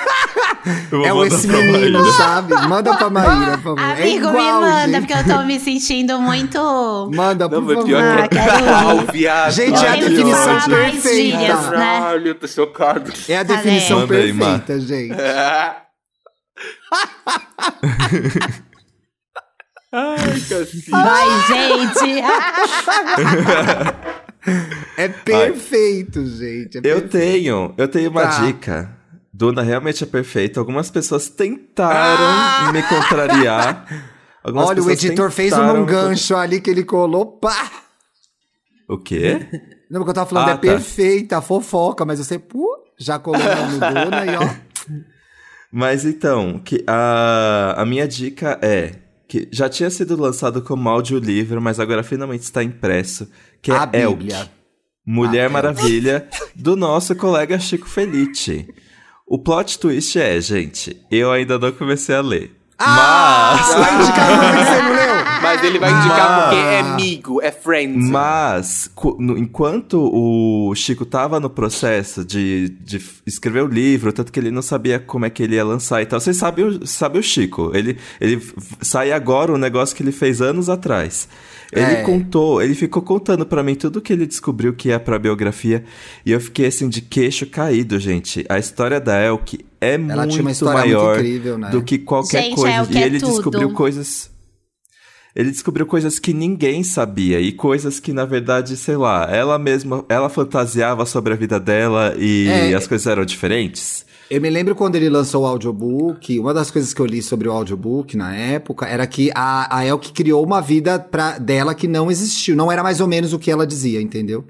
[0.93, 2.53] É mandar esse menino, sabe?
[2.69, 3.81] Manda pra Maíra, por favor.
[3.81, 5.07] é Amigo, igual, me manda, gente.
[5.07, 7.11] porque eu tô me sentindo muito.
[7.15, 7.87] Manda, por Não, mas favor.
[7.87, 9.13] pior Ah, que é quero pau, ir.
[9.13, 9.53] viado.
[9.53, 11.09] Gente, é a definição perfeita.
[11.15, 11.71] gírias, né?
[11.71, 13.11] Caralho, eu tô chocado.
[13.29, 15.15] É a definição aí, perfeita, gente.
[19.93, 20.87] Ai, cacete.
[20.91, 22.23] Vai, gente!
[24.97, 26.79] É perfeito, gente.
[26.79, 27.09] é Eu perfeito.
[27.11, 28.47] tenho, eu tenho uma Tá.
[28.47, 28.97] dica.
[29.33, 30.59] Duna realmente é perfeito.
[30.59, 33.85] Algumas pessoas tentaram me contrariar.
[34.43, 37.71] Algumas Olha, o editor fez um gancho ali que ele colou, pá!
[38.89, 39.47] O quê?
[39.91, 40.61] Não, porque eu tava falando, Ah, é tá.
[40.61, 42.67] perfeita, fofoca, mas você, pô,
[42.99, 44.49] já colou no Duna e ó.
[45.71, 48.93] Mas então, que a, a minha dica é
[49.29, 53.29] que já tinha sido lançado como audiolivro, mas agora finalmente está impresso,
[53.61, 54.51] que é A Elk, Bíblia.
[55.07, 55.53] Mulher Ah, Elk.
[55.53, 58.67] Maravilha, do nosso colega Chico Felice.
[59.27, 62.51] O plot twist é, gente, eu ainda não comecei a ler.
[62.79, 63.55] Ah!
[63.59, 67.97] Mas Vai Mas ele vai indicar Mas- porque é amigo, é friend.
[68.11, 74.39] Mas, no- enquanto o Chico tava no processo de, de escrever o livro, tanto que
[74.41, 77.21] ele não sabia como é que ele ia lançar e tal, vocês sabem o, sabem
[77.21, 77.71] o Chico.
[77.75, 78.41] Ele, ele
[78.83, 81.29] sai agora um negócio que ele fez anos atrás.
[81.71, 82.03] Ele É.
[82.03, 85.85] contou, ele ficou contando pra mim tudo que ele descobriu que é pra biografia
[86.25, 88.43] e eu fiquei assim de queixo caído, gente.
[88.49, 91.69] A história da Elke é Ela muito tinha uma história muito maior incrível, né?
[91.69, 92.89] do que qualquer Gente, coisa.
[92.91, 93.33] E é ele tudo.
[93.33, 94.31] descobriu coisas
[95.39, 100.05] ele descobriu coisas que ninguém sabia e coisas que, na verdade, sei lá, ela mesma,
[100.09, 102.75] ela fantasiava sobre a vida dela e É.
[102.75, 104.05] as coisas eram diferentes.
[104.29, 107.49] Eu me lembro quando ele lançou o audiobook, uma das coisas que eu li sobre
[107.49, 111.87] o audiobook na época era que a, a Elke criou uma vida pra, dela que
[111.89, 112.55] não existiu.
[112.57, 114.45] Não era mais ou menos o que ela dizia, entendeu?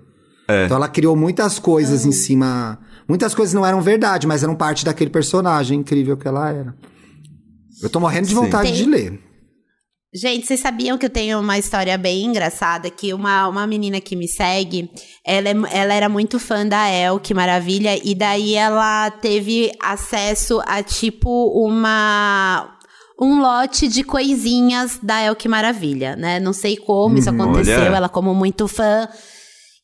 [0.49, 0.64] É.
[0.64, 2.78] Então ela criou muitas coisas em cima.
[3.07, 6.74] Muitas coisas não eram verdade, mas eram parte daquele personagem incrível que ela era.
[7.82, 8.41] Eu tô morrendo de Sim.
[8.41, 9.20] vontade Tem- de ler.
[10.14, 12.90] Gente, vocês sabiam que eu tenho uma história bem engraçada?
[12.90, 14.90] Que uma, uma menina que me segue,
[15.24, 20.62] ela, é- ela era muito fã da El, que maravilha, e daí ela teve acesso
[20.66, 21.28] a tipo
[21.62, 22.74] uma.
[23.20, 26.38] Um lote de coisinhas da El que Maravilha, né?
[26.38, 27.96] Não sei como isso aconteceu, Olha.
[27.96, 29.09] ela como muito fã.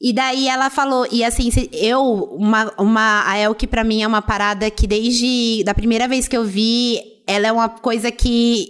[0.01, 2.01] E daí ela falou, e assim, eu,
[2.39, 6.37] uma, uma, a Elke pra mim é uma parada que desde, da primeira vez que
[6.37, 8.69] eu vi, ela é uma coisa que,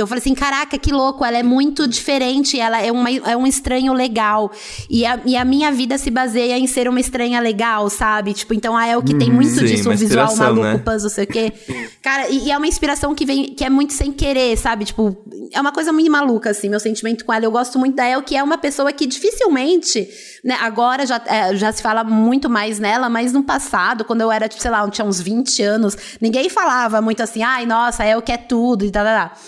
[0.00, 3.46] eu falei assim, caraca, que louco, ela é muito diferente, ela é, uma, é um
[3.46, 4.50] estranho legal.
[4.88, 8.32] E a, e a minha vida se baseia em ser uma estranha legal, sabe?
[8.32, 10.78] Tipo, então a Elke tem muito Sim, disso, um visual maluco, né?
[10.78, 11.52] puzzle, sei o quê.
[12.02, 14.84] Cara, e, e é uma inspiração que vem, que é muito sem querer, sabe?
[14.84, 15.16] Tipo,
[15.52, 17.44] é uma coisa muito maluca, assim, meu sentimento com ela.
[17.44, 20.08] Eu gosto muito da El, que é uma pessoa que dificilmente,
[20.44, 24.30] né, agora já, é, já se fala muito mais nela, mas no passado, quando eu
[24.30, 28.06] era, tipo, sei lá, tinha uns 20 anos, ninguém falava muito assim, ai, nossa, a
[28.06, 29.38] El que é tudo e tal, tal, tal.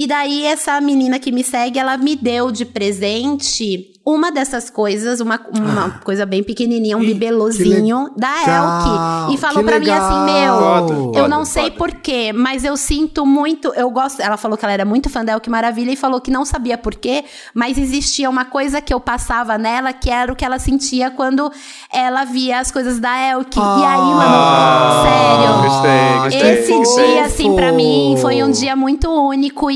[0.00, 5.20] E daí, essa menina que me segue, ela me deu de presente uma dessas coisas,
[5.20, 8.80] uma, uma coisa bem pequenininha, um bibelozinho da legal,
[9.26, 9.34] Elke.
[9.34, 11.76] E falou pra mim assim, meu, Foda, eu foda, não sei foda.
[11.76, 15.24] por quê, mas eu sinto muito, eu gosto, ela falou que ela era muito fã
[15.24, 18.92] da Elke Maravilha e falou que não sabia por quê, mas existia uma coisa que
[18.92, 21.50] eu passava nela, que era o que ela sentia quando
[21.92, 23.58] ela via as coisas da Elke.
[23.58, 26.50] e aí, mano, sério, Gostei, gostei.
[26.52, 29.74] esse dia, assim, pra mim, foi um dia muito único e,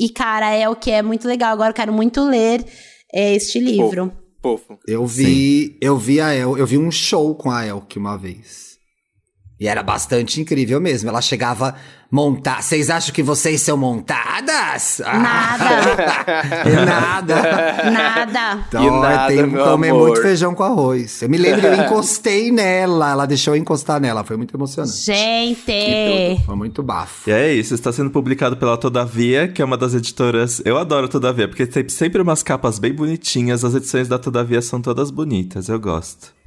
[0.00, 1.52] e, e, cara, o que é muito legal.
[1.52, 2.64] Agora eu quero muito ler
[3.12, 4.12] é, este livro.
[4.42, 4.78] Fofo.
[4.86, 8.69] Eu vi, eu vi a El, eu vi um show com a Elke uma vez.
[9.60, 11.10] E era bastante incrível mesmo.
[11.10, 11.74] Ela chegava
[12.10, 12.62] montar.
[12.62, 15.02] Vocês acham que vocês são montadas?
[15.04, 17.90] Ah, Nada, e nada.
[17.90, 18.64] nada.
[18.68, 20.06] Então, E nada, tenho que comer amor.
[20.08, 21.20] muito feijão com arroz.
[21.20, 23.10] Eu me lembro, eu encostei nela.
[23.10, 24.24] Ela deixou eu encostar nela.
[24.24, 24.96] Foi muito emocionante.
[24.96, 27.28] Gente, Foi muito bafo.
[27.28, 30.62] E é isso, está sendo publicado pela Todavia, que é uma das editoras.
[30.64, 33.62] Eu adoro Todavia, porque tem sempre umas capas bem bonitinhas.
[33.62, 36.39] As edições da Todavia são todas bonitas, eu gosto.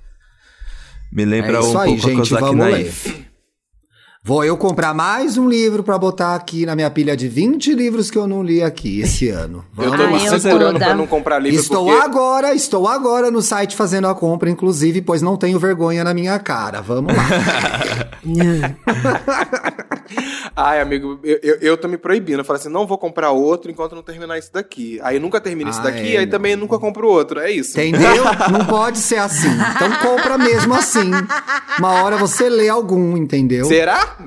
[1.14, 3.24] Me lembra É isso um aí, pouco gente, Kozak vamos Naif.
[4.26, 8.10] Vou eu comprar mais um livro pra botar aqui na minha pilha de 20 livros
[8.10, 9.66] que eu não li aqui esse ano.
[9.78, 12.02] Eu Vamos tô Ah, me eu segurando pra não comprar livro Estou porque...
[12.02, 16.40] agora, estou agora no site fazendo a compra, inclusive, pois não tenho vergonha na minha
[16.40, 16.82] cara.
[16.82, 17.24] Vamos lá.
[20.56, 22.40] Ai, amigo, eu, eu, eu tô me proibindo.
[22.40, 25.00] Eu falo assim, não vou comprar outro enquanto não terminar esse daqui.
[25.04, 26.32] Aí nunca termino esse Ah, daqui, é, aí não.
[26.32, 27.40] também nunca compro outro.
[27.40, 27.80] É isso.
[27.80, 28.24] Entendeu?
[28.52, 29.50] Não pode ser assim.
[29.76, 31.10] Então compra mesmo assim.
[31.80, 33.66] Uma hora você lê algum, entendeu?
[33.66, 34.18] Será?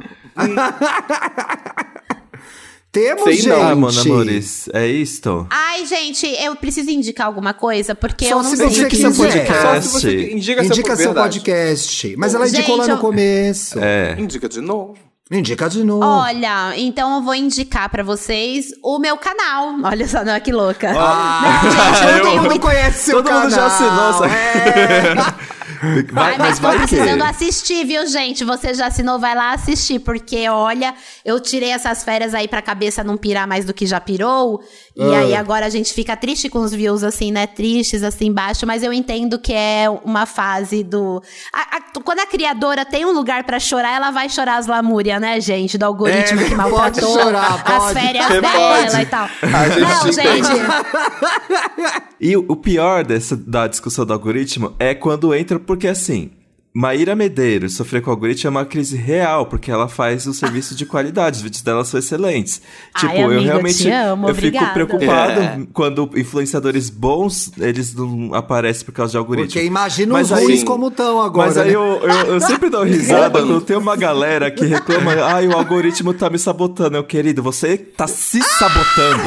[2.92, 3.48] Temos, Sei gente.
[3.48, 5.46] não, mano, amores, é isto?
[5.50, 9.08] ai, gente, eu preciso indicar alguma coisa, porque Só eu não se sei você quiser.
[9.08, 9.62] indicar.
[9.62, 12.14] Só se você indica, Indica seu, seu podcast.
[12.16, 13.78] Mas ela indicou Gente, lá no eu- começo.
[13.78, 14.16] É.
[14.18, 14.96] Indica de novo.
[15.30, 16.04] Indica de novo.
[16.04, 19.74] Olha, então eu vou indicar pra vocês o meu canal.
[19.82, 20.92] Olha só, não, que louca.
[20.96, 23.56] Ah, não, gente, eu não eu- tenho Todo muito mundo conhece seu Todo mundo já
[23.56, 23.66] canal.
[23.66, 24.34] assinou, sabe?
[24.34, 25.55] É.
[26.12, 26.86] Vai, Ai, mas tô vai que...
[26.86, 28.44] precisando assistir, viu, gente?
[28.44, 30.94] Você já assinou, vai lá assistir, porque olha,
[31.24, 34.60] eu tirei essas férias aí pra cabeça não pirar mais do que já pirou.
[34.96, 35.18] E Ah.
[35.18, 37.46] aí agora a gente fica triste com os views, assim, né?
[37.46, 41.22] Tristes, assim, baixo, mas eu entendo que é uma fase do.
[41.52, 45.20] a- a- quando a criadora tem um lugar pra chorar, ela vai chorar as lamúrias,
[45.20, 45.76] né, gente?
[45.76, 47.94] Do algoritmo É, que pode maltratou chorar, as pode.
[48.00, 49.02] férias Você dela pode.
[49.02, 49.28] e tal.
[49.28, 50.48] Gente não, gente.
[52.18, 56.30] E o o pior dessa, da discussão do algoritmo é quando entra, porque assim,
[56.78, 60.74] Maíra Medeiros sofrer com o algoritmo é uma crise real, porque ela faz o serviço
[60.74, 62.60] de qualidade, os vídeos dela são excelentes.
[62.94, 65.58] Ai, tipo, eu amiga, realmente te amo, eu fico preocupado É.
[65.72, 69.48] quando influenciadores bons, eles não aparecem por causa de algoritmo.
[69.52, 71.46] Porque imagina Mas os aí- ruins como estão agora.
[71.48, 71.76] Mas aí né?
[71.76, 76.12] eu, eu, eu sempre dou risada quando tem uma galera que reclama, ai, o algoritmo
[76.12, 76.90] tá me sabotando.
[76.90, 79.22] Meu querido, você tá se sabotando.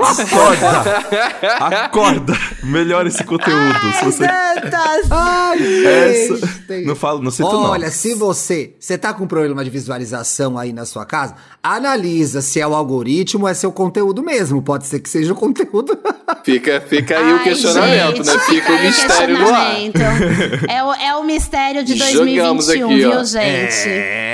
[0.00, 1.84] Acorda!
[1.84, 2.32] Acorda!
[2.62, 3.74] Melhora esse conteúdo.
[3.98, 4.26] se você...
[4.26, 5.10] Dantas!
[5.10, 6.36] Ai, Essa-
[6.68, 6.93] gente.
[6.94, 7.92] Não falo, não cito Olha, não.
[7.92, 12.66] se você, você tá com problema de visualização aí na sua casa, analisa se é
[12.66, 14.62] o algoritmo ou é seu conteúdo mesmo.
[14.62, 15.98] Pode ser que seja o conteúdo.
[16.44, 18.38] Fica, fica aí o Ai, questionamento, gente, né?
[18.40, 19.76] Fica o mistério no ar.
[20.68, 23.10] É o, é o mistério de Jogamos 2021, aqui, ó.
[23.10, 23.88] viu, gente?
[23.88, 24.33] É.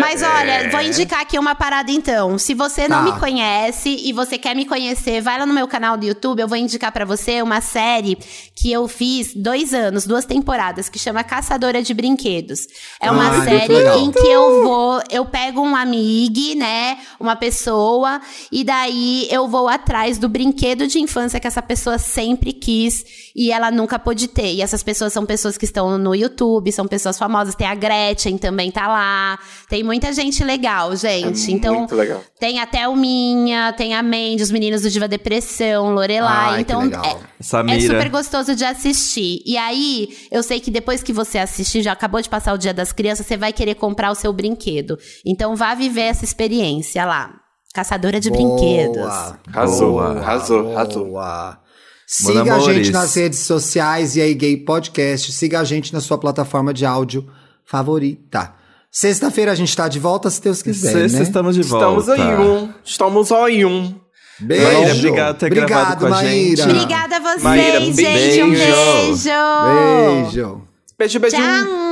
[0.00, 2.38] Mas olha, vou indicar aqui uma parada então.
[2.38, 3.12] Se você não Tá.
[3.12, 6.40] me conhece e você quer me conhecer, vai lá no meu canal do YouTube.
[6.40, 8.16] Eu vou indicar pra você uma série
[8.54, 12.66] que eu fiz dois anos, duas temporadas, que chama Caçadora de Brinquedos.
[13.00, 16.02] É uma série em que eu vou, eu pego um amigo,
[16.56, 21.98] né, uma pessoa, e daí eu vou atrás do brinquedo de infância que essa pessoa
[21.98, 23.04] sempre quis
[23.34, 24.52] e ela nunca pôde ter.
[24.54, 27.54] E essas pessoas são pessoas que estão no YouTube, são pessoas famosas.
[27.54, 29.01] Tem a Gretchen também tá lá.
[29.68, 31.50] Tem muita gente legal, gente.
[31.50, 32.22] É então, muito legal.
[32.38, 36.48] tem até o Minha, tem a Mandy, os meninos do Diva Depressão, Lorelai.
[36.50, 37.04] Ai, que então, legal.
[37.04, 39.42] é, é super gostoso de assistir.
[39.46, 42.74] E aí, eu sei que depois que você assistir, já acabou de passar o Dia
[42.74, 44.98] das Crianças, você vai querer comprar o seu brinquedo.
[45.24, 47.34] Então, vá viver essa experiência lá.
[47.74, 48.96] Caçadora de brinquedos.
[48.96, 51.04] Boa, Arrasou, arrasou, arrasou.
[51.06, 51.58] boa.
[52.24, 52.76] Mano, Siga a amores.
[52.76, 55.32] gente nas redes sociais e aí Gay Podcast.
[55.32, 57.26] Siga a gente na sua plataforma de áudio
[57.64, 58.52] favorita.
[58.94, 61.22] Sexta-feira a gente tá de volta, se Deus quiser, Sexta né?
[61.22, 61.98] estamos de volta.
[62.00, 62.68] Estamos aí um.
[62.84, 63.94] Estamos aí um.
[64.38, 64.64] Beijo.
[64.64, 66.56] Maíra, obrigado por ter Obrigado, gravado com a Maíra.
[66.62, 66.62] gente.
[66.62, 68.42] Obrigada a vocês, Maíra, gente.
[68.42, 68.50] Um beijo.
[68.50, 69.30] beijo.
[70.30, 70.62] Beijo.
[70.98, 71.36] Beijo, beijo.
[71.36, 71.91] Tchau.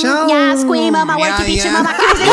[0.00, 0.28] Tchau.
[0.28, 1.72] Yas, Queen, Mama, Work, Bitch, nha.
[1.72, 2.24] Mama, Crazy.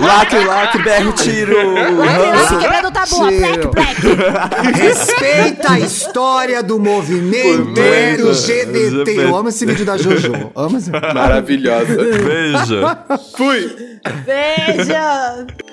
[0.00, 1.74] Lacre, lacre, berro, tiro.
[1.74, 3.16] Lacre, lacre, quebrando o tabu.
[3.26, 4.76] Plec, plec.
[4.76, 9.10] Respeita a história do movimento Movimento LGBT.
[9.24, 10.50] Eu amo esse vídeo da Jojo.
[10.54, 11.96] Amo esse Maravilhosa.
[11.96, 12.80] Beijo.
[13.36, 13.98] Fui.
[14.24, 15.66] Beijo.